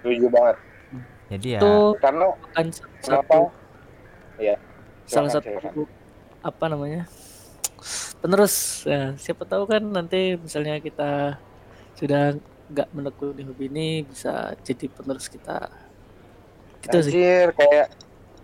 setuju 0.00 0.26
banget. 0.28 0.56
Jadi 1.30 1.48
ya, 1.54 1.60
itu 1.62 1.72
Karena 2.02 2.26
kan 2.52 2.66
kenapa? 3.00 3.32
satu 3.32 3.40
Iya. 4.40 4.56
salah 5.06 5.30
satu 5.30 5.48
apa 6.40 6.64
namanya 6.72 7.04
penerus 8.20 8.84
ya 8.84 9.16
siapa 9.16 9.48
tahu 9.48 9.64
kan 9.64 9.80
nanti 9.80 10.36
misalnya 10.36 10.76
kita 10.78 11.40
sudah 11.96 12.36
nggak 12.70 12.88
menekuni 12.94 13.42
hobi 13.42 13.66
ini 13.66 13.88
bisa 14.04 14.54
jadi 14.62 14.86
penerus 14.92 15.26
kita 15.26 15.72
gitu 16.84 16.96
sih 17.02 17.12
kayak 17.56 17.88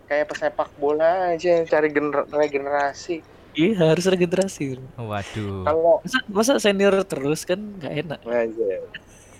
kayak 0.06 0.26
pesepak 0.30 0.70
bola 0.78 1.34
aja 1.34 1.66
cari 1.66 1.88
gener 1.90 2.24
regenerasi. 2.30 3.22
Iya 3.56 3.90
harus 3.90 4.06
regenerasi. 4.06 4.78
Waduh. 4.94 5.64
Kalau 5.66 5.94
Masa, 6.04 6.18
masa 6.28 6.52
senior 6.62 6.94
terus 7.08 7.42
kan 7.42 7.58
nggak 7.58 7.94
enak. 8.06 8.20
aja. 8.22 8.70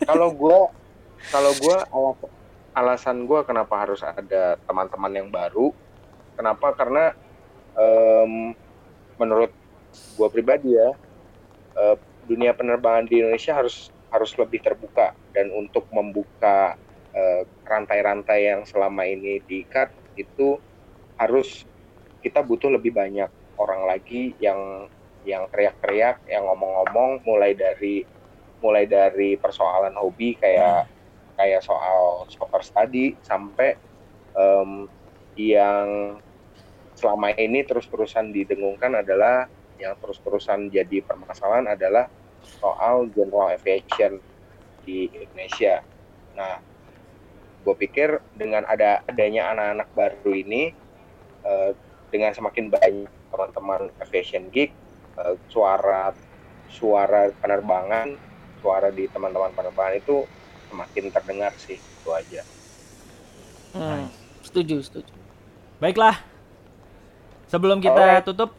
Kalau 0.03 0.33
gua 0.35 0.73
kalau 1.31 1.53
gua 1.61 1.87
alas- 1.93 2.33
alasan 2.75 3.29
gua 3.29 3.45
kenapa 3.47 3.77
harus 3.79 4.01
ada 4.03 4.57
teman-teman 4.67 5.13
yang 5.15 5.29
baru, 5.31 5.71
kenapa? 6.35 6.73
Karena 6.75 7.13
em, 7.77 8.57
menurut 9.21 9.53
gua 10.17 10.29
pribadi 10.33 10.75
ya, 10.75 10.91
eh, 11.77 11.97
dunia 12.27 12.53
penerbangan 12.57 13.07
di 13.07 13.23
Indonesia 13.23 13.55
harus 13.55 13.93
harus 14.11 14.33
lebih 14.39 14.63
terbuka 14.63 15.13
dan 15.35 15.53
untuk 15.53 15.87
membuka 15.93 16.79
eh, 17.17 17.43
rantai-rantai 17.65 18.53
yang 18.53 18.63
selama 18.69 19.09
ini 19.09 19.41
diikat 19.45 19.89
itu 20.21 20.61
harus 21.17 21.65
kita 22.21 22.45
butuh 22.45 22.69
lebih 22.73 22.93
banyak 22.93 23.29
orang 23.57 23.89
lagi 23.89 24.37
yang 24.37 24.91
yang 25.27 25.51
teriak-teriak, 25.51 26.23
yang 26.31 26.47
ngomong-ngomong 26.47 27.27
mulai 27.27 27.57
dari 27.57 28.07
mulai 28.63 28.87
dari 28.87 29.35
persoalan 29.37 29.93
hobi 29.99 30.39
kayak 30.39 30.87
kayak 31.37 31.61
soal 31.61 32.25
soccer 32.31 32.63
study 32.65 33.13
sampai 33.21 33.77
em, 34.33 34.89
yang 35.37 36.17
selama 36.97 37.37
ini 37.37 37.61
terus-terusan 37.67 38.33
didengungkan 38.33 39.05
adalah 39.05 39.45
yang 39.77 39.95
terus-terusan 40.01 40.73
jadi 40.73 41.05
permasalahan 41.05 41.73
adalah 41.73 42.09
soal 42.61 43.11
general 43.13 43.53
aviation 43.53 44.23
di 44.87 45.11
Indonesia. 45.11 45.83
Nah, 46.39 46.63
gue 47.67 47.75
pikir 47.75 48.23
dengan 48.39 48.63
ada 48.65 49.03
adanya 49.11 49.51
anak-anak 49.51 49.89
baru 49.99 50.31
ini, 50.33 50.71
eh, 51.43 51.71
dengan 52.15 52.31
semakin 52.31 52.71
banyak 52.71 53.11
teman-teman 53.35 53.91
aviation 53.99 54.47
geek, 54.55 54.71
eh, 55.19 55.35
suara 55.51 56.15
suara 56.71 57.31
penerbangan, 57.43 58.15
suara 58.63 58.91
di 58.91 59.07
teman-teman 59.11 59.51
penerbangan 59.55 59.95
itu 59.99 60.27
semakin 60.71 61.05
terdengar 61.15 61.53
sih 61.59 61.79
itu 61.79 62.11
aja. 62.11 62.43
Hmm, 63.77 64.11
setuju, 64.43 64.83
setuju. 64.83 65.13
Baiklah. 65.79 66.19
Sebelum 67.47 67.79
kita 67.79 68.25
tutup 68.27 68.51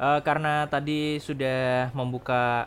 eh, 0.00 0.20
karena 0.24 0.64
tadi 0.66 1.20
sudah 1.20 1.92
membuka 1.92 2.66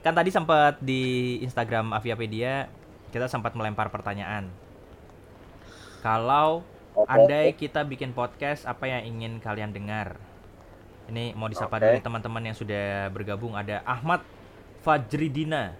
kan 0.00 0.12
tadi 0.16 0.32
sempat 0.32 0.80
di 0.80 1.36
Instagram 1.44 1.92
Aviapedia 1.92 2.68
kita 3.10 3.26
sempat 3.26 3.52
melempar 3.58 3.90
pertanyaan. 3.90 4.48
Kalau 6.00 6.64
Oke. 6.96 7.10
andai 7.10 7.52
kita 7.52 7.84
bikin 7.84 8.14
podcast 8.16 8.64
apa 8.64 8.86
yang 8.88 9.02
ingin 9.04 9.32
kalian 9.42 9.74
dengar? 9.74 10.16
Ini 11.10 11.34
mau 11.34 11.50
disapa 11.50 11.76
Oke. 11.76 11.84
dulu 11.90 11.98
teman-teman 12.00 12.42
yang 12.48 12.56
sudah 12.56 13.10
bergabung 13.10 13.58
ada 13.58 13.82
Ahmad 13.84 14.22
Fajridina. 14.80 15.74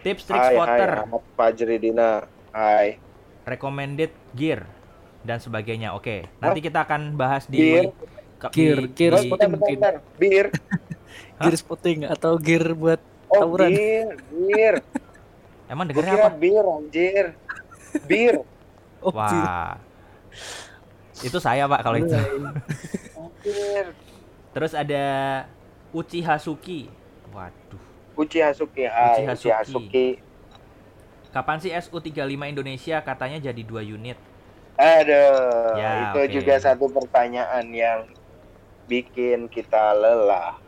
Tips 0.00 0.24
trik 0.24 0.40
hai, 0.40 0.54
spotter, 0.56 0.90
Ahmad 1.04 1.24
Fajridina. 1.36 2.10
Hai. 2.50 2.98
recommended 3.46 4.12
gear 4.36 4.62
dan 5.26 5.42
sebagainya. 5.42 5.92
Oke, 5.96 6.28
nanti 6.38 6.60
kita 6.64 6.86
akan 6.86 7.18
bahas 7.18 7.44
di 7.50 7.58
Gear? 7.58 7.92
Gear, 8.48 8.88
gear 8.96 9.12
spotting 9.20 9.50
mungkin. 9.52 9.76
Bir. 10.16 10.46
Gear 11.40 11.54
spotting 11.56 12.08
atau 12.08 12.40
gear 12.40 12.72
buat 12.72 13.00
Oh, 13.30 13.46
Tawuran. 13.46 13.70
bir, 13.70 14.08
bir. 14.50 14.74
Emang 15.70 15.86
dengernya 15.86 16.18
apa? 16.18 16.34
bir, 16.34 16.64
anjir. 16.66 17.24
Bir. 18.08 18.34
oh. 19.04 19.12
Wah. 19.14 19.78
Itu 21.20 21.38
saya, 21.38 21.68
Pak, 21.70 21.80
kalau 21.84 22.00
itu. 22.00 22.16
Terus 24.50 24.72
ada 24.74 25.04
Uchiha 25.94 26.34
Suki. 26.42 26.90
Waduh. 27.30 27.78
Uchi 28.18 28.42
Hasuki, 28.42 28.84
hai. 28.84 29.24
Uchi 29.24 29.46
Uchi 29.46 29.48
Hasuki. 29.48 29.50
Hasuki. 29.54 30.08
Kapan 31.30 31.62
sih 31.62 31.70
SU35 31.70 32.18
Indonesia 32.50 32.98
katanya 33.00 33.38
jadi 33.38 33.62
dua 33.62 33.80
unit? 33.86 34.18
Aduh, 34.74 35.78
Ya, 35.78 36.10
itu 36.10 36.20
oke. 36.26 36.32
juga 36.34 36.54
satu 36.58 36.90
pertanyaan 36.90 37.64
yang 37.70 38.10
bikin 38.90 39.46
kita 39.46 39.94
lelah. 39.94 40.58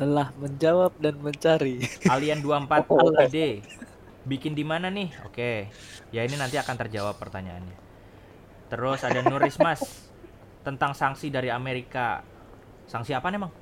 Lelah 0.00 0.32
menjawab 0.40 0.96
dan 0.96 1.20
mencari. 1.20 1.84
Alien 2.12 2.40
24 2.40 2.88
Oh. 2.88 3.12
OPD. 3.12 3.60
Bikin 4.24 4.56
di 4.56 4.64
mana 4.64 4.88
nih? 4.88 5.12
Oke. 5.28 5.68
Ya 6.10 6.24
ini 6.24 6.40
nanti 6.40 6.56
akan 6.56 6.74
terjawab 6.80 7.20
pertanyaannya. 7.20 7.76
Terus 8.72 9.04
ada 9.04 9.20
Nurismas 9.22 10.10
tentang 10.66 10.96
sanksi 10.96 11.28
dari 11.28 11.52
Amerika. 11.52 12.24
Sanksi 12.88 13.12
apa 13.14 13.28
emang? 13.30 13.52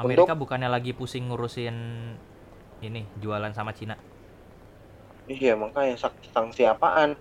Amerika 0.00 0.32
bukannya 0.34 0.66
lagi 0.66 0.96
pusing 0.96 1.28
ngurusin 1.28 1.76
ini 2.80 3.04
jualan 3.20 3.52
sama 3.54 3.70
Cina. 3.76 3.94
Iya, 5.24 5.54
makanya 5.56 5.96
sanksi 6.34 6.66
apaan? 6.66 7.16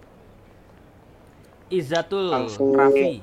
Izatul 1.70 2.30
Sanksi. 2.30 2.60
Raffi. 2.76 3.14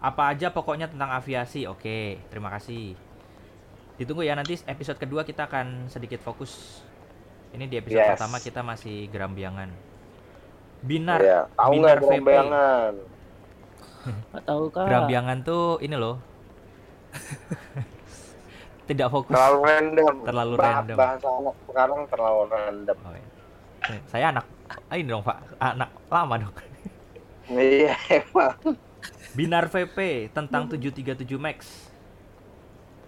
Apa 0.00 0.32
aja 0.32 0.48
pokoknya 0.48 0.88
tentang 0.88 1.12
aviasi. 1.12 1.64
Oke, 1.64 2.18
terima 2.26 2.48
kasih. 2.50 2.96
Ditunggu 3.96 4.24
ya 4.24 4.32
nanti 4.32 4.56
episode 4.64 4.96
kedua 4.96 5.22
kita 5.22 5.44
akan 5.44 5.86
sedikit 5.86 6.18
fokus. 6.18 6.80
Ini 7.52 7.66
di 7.66 7.76
episode 7.76 8.00
Yes. 8.00 8.16
pertama 8.16 8.38
kita 8.38 8.60
masih 8.62 9.10
gerambiangan. 9.12 9.68
Binar. 10.80 11.20
Iya, 11.20 11.40
tahu 11.52 11.72
Binar 11.74 11.84
nggak 11.92 12.00
VP. 12.00 12.08
gerambiangan? 12.08 12.92
Nggak 14.32 14.44
tahu 14.46 14.62
kak. 14.70 14.86
Gerambiangan 14.88 15.38
tuh 15.44 15.64
ini 15.80 15.94
loh. 15.94 16.16
Tidak 18.88 19.06
fokus. 19.06 19.30
Terlalu 19.30 19.58
random. 19.62 20.14
Terlalu 20.24 20.54
Bah- 20.56 20.64
random. 20.72 20.96
Bahasa 20.96 21.28
anak 21.30 21.56
sekarang 21.62 22.00
terlalu 22.08 22.42
random. 22.48 22.96
Oh, 22.98 23.12
iya. 23.12 23.28
Eh, 23.86 24.00
Saya 24.06 24.24
anak 24.30 24.44
ah, 24.66 24.94
ini 24.94 25.06
dong, 25.06 25.22
Pak. 25.22 25.36
Anak 25.58 25.90
lama 26.08 26.34
dong. 26.38 26.54
Iya, 27.50 27.94
emang. 28.08 28.56
Binar 29.30 29.70
VP 29.70 30.30
tentang 30.34 30.66
737 30.66 31.38
Max. 31.38 31.88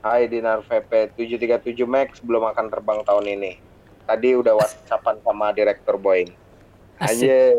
Hai 0.03 0.27
Dinar 0.27 0.63
VP 0.67 1.15
737 1.19 1.83
Max 1.87 2.19
belum 2.23 2.47
akan 2.51 2.67
terbang 2.71 3.01
tahun 3.03 3.27
ini. 3.39 3.53
Tadi 4.07 4.35
udah 4.35 4.55
whatsappan 4.59 5.19
sama 5.23 5.55
direktur 5.55 5.99
Boeing. 5.99 6.31
Anjir. 7.03 7.55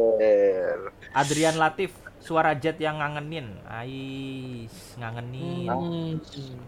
Adrian 1.11 1.59
Latif, 1.59 1.91
suara 2.23 2.55
jet 2.55 2.79
yang 2.79 2.99
ngangenin. 2.99 3.59
Ais, 3.67 4.95
ngangenin. 4.95 5.67
Hmm, 5.67 6.11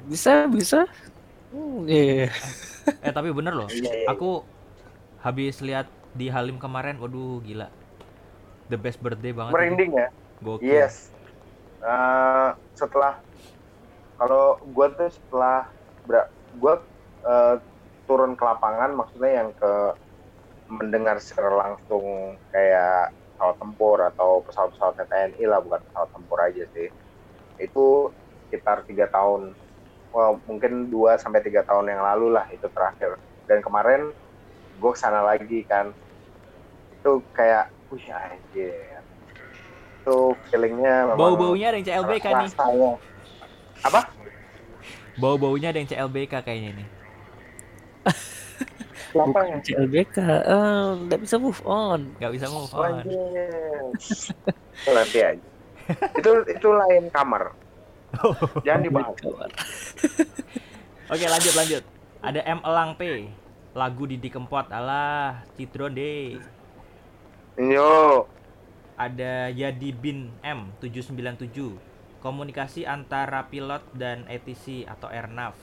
bisa, 0.07 0.47
bisa. 0.51 0.79
Hmm, 1.51 1.87
iya. 1.87 2.27
Eh 3.03 3.11
tapi 3.15 3.31
bener 3.31 3.55
loh. 3.55 3.67
Iya, 3.71 4.03
iya. 4.03 4.07
Aku 4.11 4.43
habis 5.23 5.63
lihat 5.63 5.87
di 6.11 6.27
Halim 6.27 6.59
kemarin, 6.59 6.99
waduh 6.99 7.39
gila. 7.39 7.71
The 8.67 8.75
best 8.79 8.99
birthday 8.99 9.31
banget. 9.31 9.51
itu. 9.51 9.59
Merinding 9.59 9.91
ya? 9.95 10.07
Gokil. 10.43 10.67
Yes. 10.67 11.14
Eh, 11.83 12.49
setelah 12.79 13.19
kalau 14.19 14.55
gue 14.63 14.87
tuh 14.95 15.09
setelah 15.11 15.67
gue 16.55 16.75
turun 18.07 18.31
ke 18.39 18.43
lapangan, 18.45 18.91
maksudnya 18.95 19.31
yang 19.43 19.49
ke 19.57 19.71
mendengar 20.69 21.17
secara 21.21 21.51
langsung 21.53 22.37
kayak 22.53 23.11
pesawat 23.35 23.55
tempur 23.61 23.97
atau 24.01 24.29
pesawat-pesawat 24.47 24.95
TNI 25.09 25.43
lah, 25.51 25.59
bukan 25.65 25.81
pesawat 25.89 26.09
tempur 26.15 26.39
aja 26.41 26.63
sih. 26.73 26.87
Itu 27.59 28.13
sekitar 28.47 28.85
tiga 28.89 29.05
tahun, 29.11 29.57
well, 30.15 30.39
mungkin 30.47 30.87
2 30.93 31.17
sampai 31.19 31.41
tiga 31.45 31.61
tahun 31.67 31.91
yang 31.91 32.01
lalu 32.05 32.27
lah 32.37 32.47
itu 32.55 32.67
terakhir. 32.71 33.19
Dan 33.49 33.59
kemarin 33.65 34.13
gue 34.79 34.91
ke 34.95 34.99
sana 35.01 35.21
lagi 35.25 35.65
kan, 35.67 35.91
itu 36.93 37.11
kayak, 37.35 37.73
wih 37.91 38.05
anjir. 38.13 38.94
Itu 40.05 40.37
feelingnya 40.53 41.17
Bau-baunya 41.17 41.73
ada 41.73 41.81
yang 41.81 41.87
CLBK 41.89 42.25
nih. 42.29 42.45
rasanya. 42.45 42.91
Apa? 43.81 44.01
Bau-baunya 45.17 45.73
ada 45.73 45.81
yang 45.81 45.89
CLBK 45.89 46.33
kayaknya 46.45 46.71
nih. 46.77 46.87
Kenapa 49.09 49.41
Bukan 49.41 49.49
ya? 49.49 49.57
CLBK. 49.65 50.17
Eh, 50.21 50.85
nggak 51.09 51.19
bisa 51.25 51.35
move 51.41 51.61
on. 51.65 52.13
Gak 52.21 52.33
bisa 52.37 52.45
move 52.53 52.69
on. 52.77 53.01
Itu 53.01 54.89
nanti 54.93 55.17
aja. 55.25 55.47
itu 56.17 56.31
itu 56.45 56.67
lain 56.69 57.09
kamar. 57.09 57.49
Jangan 58.61 58.81
dibahas. 58.85 59.17
Oke 61.09 61.25
lanjut 61.25 61.53
lanjut. 61.57 61.83
Ada 62.21 62.45
M 62.45 62.59
Elang 62.61 62.93
P. 62.93 63.25
Lagu 63.75 64.03
Didi 64.05 64.29
Kempot. 64.29 64.69
Alah, 64.71 65.43
Citron 65.57 65.97
deh. 65.97 66.39
Yo, 67.55 68.27
Ada 68.95 69.51
Yadi 69.51 69.91
Bin 69.91 70.31
M 70.39 70.71
797. 70.79 71.75
Komunikasi 72.23 72.87
antara 72.87 73.45
pilot 73.45 73.83
dan 73.93 74.25
ATC 74.25 74.87
atau 74.87 75.11
airnav. 75.11 75.53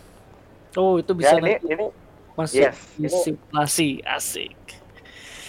Oh, 0.76 1.00
itu 1.00 1.10
ya 1.16 1.18
bisa 1.18 1.34
ini 1.40 1.52
nanti 1.58 1.68
ini 1.68 1.86
masuk 2.32 2.60
yes, 2.62 2.78
di 2.96 3.08
ini- 3.08 3.22
simulasi. 3.24 3.90
Asik. 4.04 4.56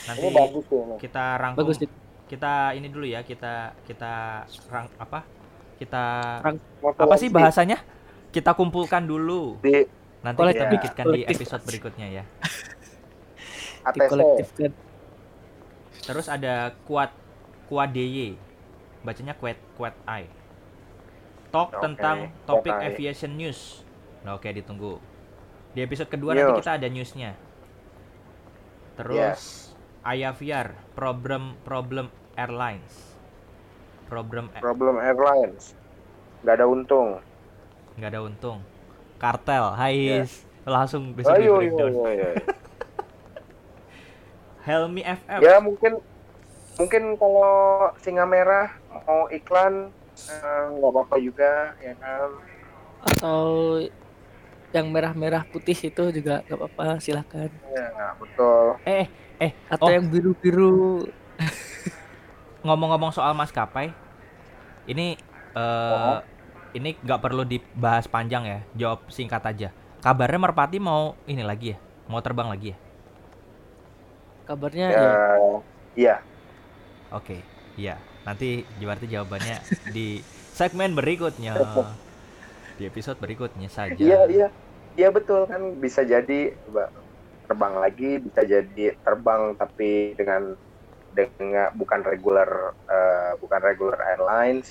Nanti 0.10 0.26
ini 0.26 0.36
bagus 0.36 0.66
ini. 0.68 0.96
kita 1.00 1.24
rangkum. 1.38 1.60
Bagus. 1.64 1.78
Kita 2.24 2.74
ini 2.74 2.88
dulu 2.90 3.06
ya, 3.06 3.22
kita 3.22 3.78
kita 3.86 4.44
rang 4.72 4.90
apa? 4.98 5.22
Kita 5.78 6.04
Rang- 6.42 6.64
apa 6.82 7.16
sih 7.20 7.30
bahasanya? 7.30 7.78
kita 8.34 8.58
kumpulkan 8.58 9.06
dulu. 9.06 9.62
di 9.62 9.86
Nanti 10.26 10.40
Kolektif, 10.40 10.58
kita 10.66 10.74
bikinkan 10.74 11.06
di 11.14 11.22
episode 11.28 11.64
berikutnya 11.68 12.08
ya. 12.10 12.24
Di 12.24 14.00
ATC 14.00 14.10
kolektif 14.10 14.48
kan. 14.56 14.72
Terus 16.04 16.28
ada 16.32 16.72
kuat 16.88 17.12
kuadeye. 17.74 18.38
Bacanya 19.02 19.34
kuat 19.34 19.58
kuat 19.74 19.98
I. 20.06 20.30
Talk 21.50 21.74
Oke, 21.74 21.82
tentang 21.82 22.30
topik 22.46 22.74
aviation 22.74 23.34
news. 23.34 23.82
Nah, 24.22 24.38
oke 24.38 24.46
ditunggu. 24.46 25.02
Di 25.74 25.82
episode 25.82 26.14
kedua 26.14 26.38
nanti 26.38 26.54
News. 26.54 26.62
kita 26.62 26.72
ada 26.78 26.88
newsnya. 26.88 27.32
Terus 28.94 29.74
Ayaviar, 30.06 30.78
problem 30.94 31.58
problem 31.66 32.14
airlines. 32.38 33.18
Problem 34.06 34.54
a- 34.54 34.62
problem 34.62 35.02
airlines 35.02 35.74
nggak 36.44 36.60
ada 36.60 36.68
untung 36.68 37.10
nggak 37.96 38.10
ada 38.10 38.22
untung. 38.26 38.58
Kartel, 39.22 39.70
hai. 39.80 39.96
Iya. 39.96 40.26
Langsung 40.66 41.14
besok 41.16 41.38
di 41.38 41.46
ayo 41.46 41.62
ayo 41.62 41.62
breakdown. 41.62 41.92
ayo, 41.94 42.04
ayo. 42.10 42.34
Helmi 44.68 45.02
FF. 45.04 45.40
ya 45.44 45.60
mungkin 45.60 45.92
mungkin 46.80 47.04
kalau 47.22 47.46
singa 48.04 48.26
merah 48.26 48.68
mau 49.06 49.30
iklan 49.30 49.74
eh, 50.30 50.64
nggak 50.74 50.92
apa-apa 50.94 51.16
juga 51.22 51.52
ya 51.86 51.94
kan 52.02 52.30
Atau 53.04 53.80
yang 54.76 54.88
merah-merah 54.90 55.44
putih 55.52 55.78
itu 55.90 56.04
juga 56.18 56.42
nggak 56.46 56.58
apa-apa 56.60 56.86
silakan. 57.06 57.50
ya 57.76 58.16
betul 58.20 58.66
Eh, 58.86 59.06
eh, 59.40 59.52
Atau 59.72 59.88
Oh. 59.88 59.96
yang 59.96 60.06
biru-biru 60.12 61.06
ngomong-ngomong 62.66 63.12
soal 63.16 63.34
maskapai, 63.36 63.92
ini 64.88 65.20
eh 65.54 66.18
ini 66.74 66.98
nggak 67.06 67.22
perlu 67.22 67.44
dibahas 67.46 68.10
panjang 68.10 68.44
ya, 68.50 68.60
jawab 68.74 69.00
singkat 69.14 69.44
aja. 69.46 69.70
Kabarnya 70.04 70.40
Merpati 70.42 70.78
mau 70.82 71.16
ini 71.30 71.44
lagi 71.46 71.76
ya, 71.76 71.78
mau 72.10 72.20
terbang 72.24 72.50
lagi 72.52 72.76
ya? 72.76 72.78
kabarnya 74.48 74.88
ya 74.92 75.02
ya 75.02 75.14
iya 75.96 76.16
Oke, 77.14 77.38
iya. 77.78 77.96
Nanti 78.28 78.64
berarti 78.80 79.06
jawabannya 79.12 79.58
di 79.96 80.24
segmen 80.56 80.96
berikutnya, 80.98 81.54
di 82.78 82.84
episode 82.90 83.18
berikutnya 83.22 83.70
saja. 83.70 83.98
iya 84.02 84.16
iya 84.34 84.46
iya 84.98 85.08
betul 85.16 85.40
kan 85.52 85.62
bisa 85.84 86.02
jadi 86.14 86.34
ba- 86.74 86.92
terbang 87.46 87.76
lagi 87.84 88.06
bisa 88.26 88.42
jadi 88.54 88.82
terbang 89.06 89.42
tapi 89.62 89.84
dengan 90.20 90.42
dengan 91.18 91.70
bukan 91.82 92.02
regular 92.12 92.50
eh, 92.94 93.32
bukan 93.42 93.62
regular 93.70 94.00
airlines 94.12 94.68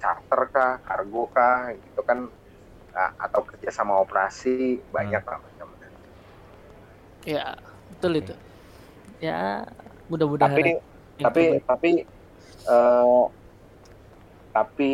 charter 0.00 0.40
kah 0.54 0.72
kargo 0.86 1.22
kah 1.36 1.58
gitu 1.84 2.02
kan 2.10 2.20
Ah, 3.04 3.12
atau 3.26 3.42
kerjasama 3.48 3.94
operasi 4.04 4.48
banyak 4.96 5.22
lah 5.30 5.38
macamnya 5.46 5.88
ya 7.24 7.56
betul 7.92 8.12
Oke. 8.18 8.20
itu. 8.20 8.34
Ya 9.22 9.64
mudah-mudahan 10.10 10.64
tapi 10.64 10.80
tapi 11.22 11.42
tapi 11.62 11.90
eh, 12.66 13.22
tapi 14.50 14.90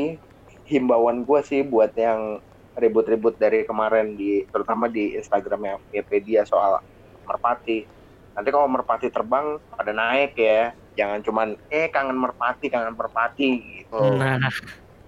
himbauan 0.66 1.22
gue 1.22 1.40
sih 1.42 1.62
buat 1.62 1.94
yang 1.94 2.42
ribut-ribut 2.76 3.38
dari 3.38 3.64
kemarin 3.64 4.14
di 4.14 4.44
terutama 4.50 4.84
di 4.86 5.16
Instagramnya 5.16 5.80
Wikipedia 5.88 6.44
soal 6.44 6.82
merpati 7.24 7.88
nanti 8.36 8.48
kalau 8.52 8.68
merpati 8.68 9.08
terbang 9.08 9.56
pada 9.72 9.96
naik 9.96 10.36
ya 10.36 10.70
jangan 10.92 11.24
cuman 11.24 11.48
eh 11.72 11.88
kangen 11.88 12.16
merpati 12.16 12.68
kangen 12.68 12.92
merpati 12.92 13.48
gitu 13.80 13.96
Nah, 14.12 14.36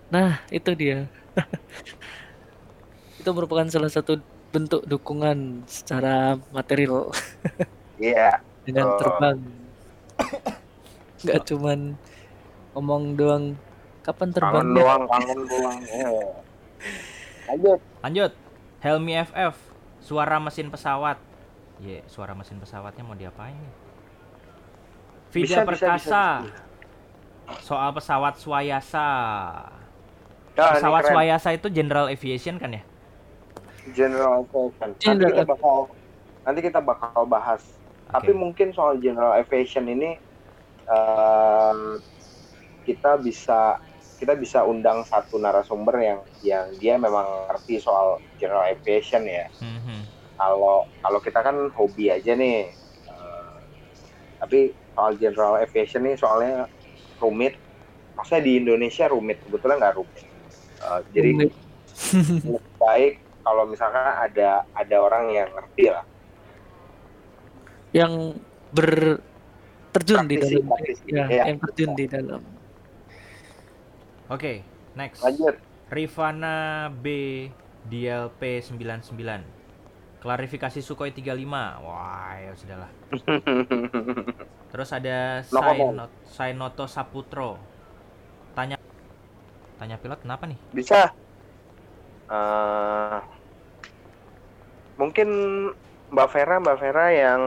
nah 0.08 0.40
itu 0.48 0.72
dia. 0.72 1.04
itu 3.20 3.28
merupakan 3.28 3.68
salah 3.68 3.92
satu 3.92 4.16
bentuk 4.48 4.80
dukungan 4.88 5.68
secara 5.68 6.40
material 6.48 7.12
iya 8.00 8.40
dengan 8.64 8.86
Oh. 8.88 8.96
terbang. 8.96 9.38
Nggak 11.24 11.42
cuman 11.50 11.78
ngomong 12.74 13.02
doang 13.18 13.44
kapan 14.06 14.28
kangen 14.30 14.36
terbangnya. 14.38 14.76
doang 14.78 15.02
kangen 15.10 15.40
doang 15.50 15.78
ya. 15.82 16.10
lanjut 17.48 17.80
Lanjut, 17.98 18.32
Helmi 18.78 19.18
FF, 19.26 19.54
suara 19.98 20.38
mesin 20.38 20.70
pesawat. 20.70 21.18
Ye, 21.82 22.06
suara 22.06 22.34
mesin 22.34 22.62
pesawatnya 22.62 23.02
mau 23.02 23.18
diapain 23.18 23.54
nih? 23.54 23.74
Vida 25.34 25.44
Bisa, 25.44 25.60
bisa, 25.60 25.66
Perkasa, 25.66 26.24
bisa, 26.46 27.62
soal 27.66 27.90
pesawat 27.90 28.34
Swayasa. 28.38 29.08
Nah, 30.54 30.62
ini 30.62 30.74
pesawat. 30.78 31.02
Swayasa 31.10 31.48
itu 31.54 31.66
General 31.70 32.06
Aviation 32.06 32.56
kan 32.62 32.70
ya? 32.78 32.82
General 33.90 34.42
Aviation. 34.46 34.94
Nanti 34.94 35.02
General 35.02 35.30
kita 35.34 35.44
bakal 35.46 35.76
nanti 36.46 36.60
kita 36.62 36.80
bakal 36.80 37.22
bahas. 37.26 37.62
Tapi 38.08 38.32
Oke. 38.32 38.40
mungkin 38.40 38.70
soal 38.72 39.02
General 39.02 39.36
Aviation 39.36 39.84
ini 39.90 40.16
em, 40.88 41.78
kita 42.82 43.20
bisa 43.20 43.78
kita 44.18 44.34
bisa 44.34 44.66
undang 44.66 45.06
satu 45.06 45.38
narasumber 45.38 45.94
yang 46.02 46.20
yang 46.42 46.66
dia 46.82 46.98
memang 46.98 47.46
ngerti 47.46 47.78
soal 47.78 48.18
General 48.40 48.66
Aviation 48.66 49.22
ya. 49.28 49.46
Mhm. 49.62 49.98
Kalau 50.34 50.88
kalau 51.04 51.18
kita 51.22 51.40
kan 51.44 51.70
hobi 51.76 52.10
aja 52.10 52.34
nih. 52.34 52.72
Eh, 53.06 53.54
tapi 54.42 54.74
soal 54.94 55.14
General 55.22 55.54
Aviation 55.62 56.02
ini 56.02 56.18
soalnya 56.18 56.66
rumit. 57.22 57.54
Maksudnya 58.18 58.42
di 58.42 58.52
Indonesia 58.58 59.06
rumit, 59.06 59.38
sebetulnya 59.46 59.78
nggak 59.78 59.94
rumit. 59.94 60.26
Eh, 60.82 61.00
jadi 61.14 61.30
Rumit. 61.34 61.50
lebih 62.46 62.74
baik 62.82 63.14
kalau 63.42 63.64
misalkan 63.66 64.04
ada 64.04 64.62
ada 64.76 64.96
orang 65.00 65.34
yang 65.34 65.48
ngerti 65.50 65.90
lah 65.90 66.04
yang 67.96 68.36
ber 68.76 69.18
terjun 69.90 70.24
di 70.24 70.36
Praktisi, 70.36 70.54
dalam 70.54 70.66
praktisi. 70.68 71.04
ya, 71.08 71.24
Iya. 71.26 71.42
yang 71.46 71.58
terjun 71.60 71.90
di 71.92 72.04
dalam 72.06 72.42
Oke, 74.28 74.60
next. 74.92 75.20
lanjut 75.20 75.56
Rivana 75.88 76.56
B 76.90 77.06
DLP 77.82 78.60
99. 78.60 79.40
Klarifikasi 80.18 80.78
Sukhoi 80.78 81.08
35. 81.10 81.40
Wah, 81.80 82.36
ya 82.36 82.52
sudahlah. 82.52 82.90
Terus 84.70 84.90
ada. 84.90 85.40
Sainot, 85.40 86.12
Sainoto 86.26 86.84
Saputro. 86.84 87.56
Tanya 88.52 88.76
Tanya 89.78 89.96
pilot 89.96 90.20
kenapa 90.20 90.44
nih? 90.44 90.58
bisa 90.68 91.08
Eh, 92.28 93.18
mungkin 94.98 95.28
Mbak 96.08 96.28
Vera 96.30 96.56
Mbak 96.56 96.76
Vera 96.78 97.06
yang 97.10 97.42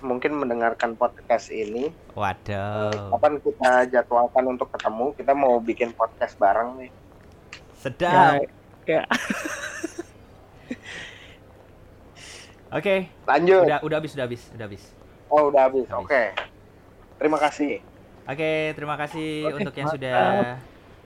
mungkin 0.00 0.32
mendengarkan 0.34 0.94
podcast 0.94 1.48
ini 1.48 1.92
Waduh. 2.12 3.12
kapan 3.12 3.34
kita 3.38 3.72
jadwalkan 3.90 4.44
untuk 4.48 4.72
ketemu 4.72 5.12
kita 5.12 5.32
mau 5.32 5.60
bikin 5.60 5.92
podcast 5.92 6.32
bareng 6.34 6.78
nih 6.78 6.90
Sedap. 7.76 8.40
ya 8.84 9.04
Oke, 12.68 13.06
lanjut 13.24 13.62
udah 13.62 13.78
udah 13.80 13.96
habis, 13.96 14.12
udah 14.12 14.26
habis, 14.26 14.42
udah 14.50 14.66
habis. 14.66 14.82
oh 15.28 15.42
udah 15.48 15.62
habis 15.64 15.86
Habis. 15.86 16.02
oke 16.02 16.22
terima 17.16 17.38
kasih 17.38 17.72
Oke, 18.26 18.52
terima 18.74 18.98
kasih 18.98 19.30
Oke, 19.46 19.54
untuk 19.56 19.70
yang 19.72 19.86
mantap. 19.86 19.94
sudah 19.94 20.18
terima 20.18 20.58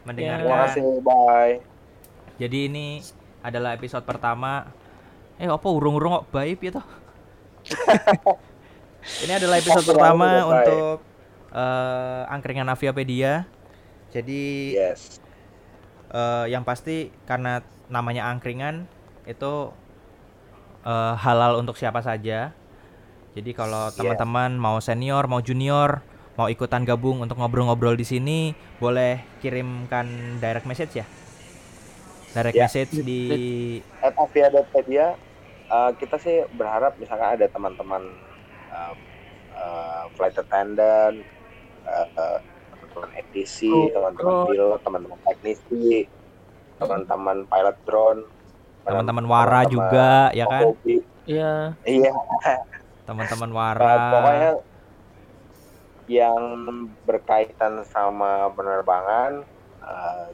mendengarkan. 0.09 0.61
kasih 0.65 0.85
bye 1.05 1.55
Jadi 2.41 2.59
ini 2.65 2.87
adalah 3.41 3.77
episode 3.77 4.01
pertama. 4.03 4.73
Eh, 5.41 5.49
apa 5.49 5.67
urung-urung 5.73 6.21
kok 6.21 6.27
baik 6.37 6.61
toh? 6.69 6.85
ini 9.25 9.33
adalah 9.33 9.57
episode 9.57 9.89
pertama 9.89 10.45
untuk 10.45 11.01
eh, 11.57 12.23
angkringan 12.29 12.69
Aviapedia. 12.69 13.49
Jadi 14.13 14.77
yes 14.77 15.25
eh, 16.13 16.47
yang 16.51 16.67
pasti 16.67 17.09
karena 17.25 17.63
namanya 17.89 18.29
angkringan 18.31 18.87
itu 19.27 19.73
eh, 20.85 21.15
halal 21.17 21.57
untuk 21.57 21.79
siapa 21.79 22.03
saja. 22.05 22.53
Jadi 23.31 23.51
kalau 23.55 23.95
teman-teman 23.95 24.59
mau 24.59 24.83
senior, 24.83 25.31
mau 25.31 25.39
junior, 25.39 26.03
mau 26.35 26.51
ikutan 26.51 26.83
gabung 26.83 27.23
untuk 27.23 27.39
ngobrol-ngobrol 27.39 27.95
di 27.95 28.03
sini, 28.03 28.39
boleh 28.83 29.23
kirimkan 29.39 30.37
direct 30.43 30.67
message 30.67 30.99
ya. 30.99 31.07
Direct 32.35 32.59
Ya. 32.59 32.67
message 32.67 32.93
di 33.07 33.23
at 34.03 34.15
avia.pedia 34.19 35.30
uh, 35.71 35.91
kita 35.97 36.19
sih 36.19 36.45
berharap 36.59 36.99
misalkan 36.99 37.39
ada 37.39 37.47
teman-teman 37.47 38.03
uh, 38.75 38.95
uh, 39.55 40.03
flight 40.19 40.37
attendant, 40.37 41.23
uh, 41.87 42.07
uh, 42.19 42.39
teman-teman 42.75 43.11
ATC, 43.23 43.71
Kru, 43.71 43.89
teman-teman 43.95 44.35
pilot, 44.51 44.81
teman-teman 44.83 45.19
teknisi, 45.25 45.87
teman-teman 46.77 47.39
pilot 47.47 47.77
drone, 47.87 48.23
teman-teman 48.85 49.25
Wara 49.31 49.63
teman-teman 49.65 49.73
juga 49.73 50.11
ya 50.35 50.45
kan? 50.51 50.63
hobi. 50.67 50.97
ya 51.29 51.55
Iya, 51.87 52.13
Teman-teman 53.07 53.51
uh, 53.51 53.57
Wara. 53.57 53.95
pokoknya 54.11 54.51
yang 56.11 56.43
berkaitan 57.07 57.87
sama 57.87 58.51
penerbangan 58.59 59.47
uh, 59.79 60.27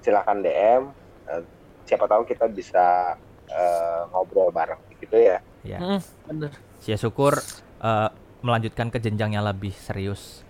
silakan 0.00 0.40
DM 0.40 0.82
uh, 1.28 1.42
siapa 1.84 2.08
tahu 2.08 2.24
kita 2.24 2.48
bisa 2.48 3.16
eh, 3.50 4.00
ngobrol 4.12 4.50
bareng 4.54 4.80
gitu 5.00 5.16
ya. 5.16 5.38
Ya. 5.64 5.78
Hmm, 5.80 6.00
bener. 6.28 6.52
Ya 6.84 6.96
syukur 7.00 7.36
eh, 7.80 8.08
melanjutkan 8.44 8.92
ke 8.92 9.00
jenjang 9.00 9.32
yang 9.36 9.44
lebih 9.44 9.72
serius. 9.72 10.44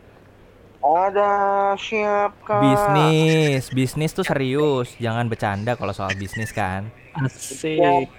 Ada 0.85 1.33
siap 1.81 2.33
kak. 2.45 2.61
Bisnis, 2.61 3.65
bisnis 3.73 4.13
tuh 4.13 4.27
serius, 4.27 4.93
jangan 5.01 5.25
bercanda 5.33 5.81
kalau 5.81 5.97
soal 5.97 6.13
bisnis 6.13 6.53
kan. 6.53 6.85
Asik. 7.17 8.11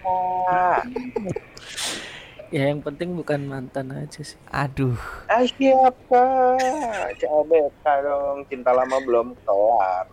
Ya 2.49 2.71
yang 2.71 2.82
penting 2.82 3.13
bukan 3.13 3.45
mantan 3.45 3.91
aja 3.93 4.21
sih. 4.23 4.39
Aduh, 4.49 4.97
Ah 5.30 5.43
siap 5.45 5.93
kak. 6.09 7.17
CLBK 7.19 7.86
dong. 8.05 8.38
Cinta 8.49 8.71
lama 8.73 8.97
belum 9.01 9.34
kelar. 9.45 10.05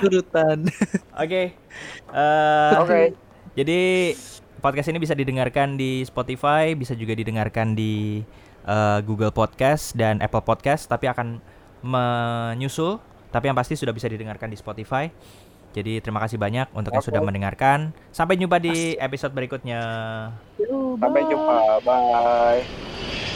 Turutan. 0.00 0.58
oke. 1.16 1.42
Eh, 2.12 2.74
Oke. 2.82 3.00
Jadi 3.52 4.12
podcast 4.64 4.88
ini 4.88 4.98
bisa 5.02 5.12
didengarkan 5.12 5.76
di 5.76 6.00
Spotify, 6.08 6.72
bisa 6.72 6.96
juga 6.96 7.12
didengarkan 7.12 7.76
di 7.76 8.24
eh, 8.64 8.98
Google 9.04 9.34
Podcast 9.34 9.92
dan 9.92 10.24
Apple 10.24 10.44
Podcast, 10.44 10.88
tapi 10.88 11.10
akan 11.10 11.42
menyusul. 11.84 13.02
Tapi 13.32 13.48
yang 13.48 13.56
pasti 13.56 13.76
sudah 13.76 13.96
bisa 13.96 14.08
didengarkan 14.08 14.52
di 14.52 14.56
Spotify. 14.60 15.08
Jadi 15.72 16.04
terima 16.04 16.20
kasih 16.20 16.36
banyak 16.36 16.68
untuk 16.76 16.92
yang 16.92 17.00
Oke. 17.00 17.08
sudah 17.08 17.24
mendengarkan. 17.24 17.96
Sampai 18.12 18.36
jumpa 18.36 18.60
di 18.60 18.92
episode 19.00 19.32
berikutnya. 19.32 19.80
Sampai 21.00 21.20
jumpa. 21.24 21.80
Bye. 21.80 23.31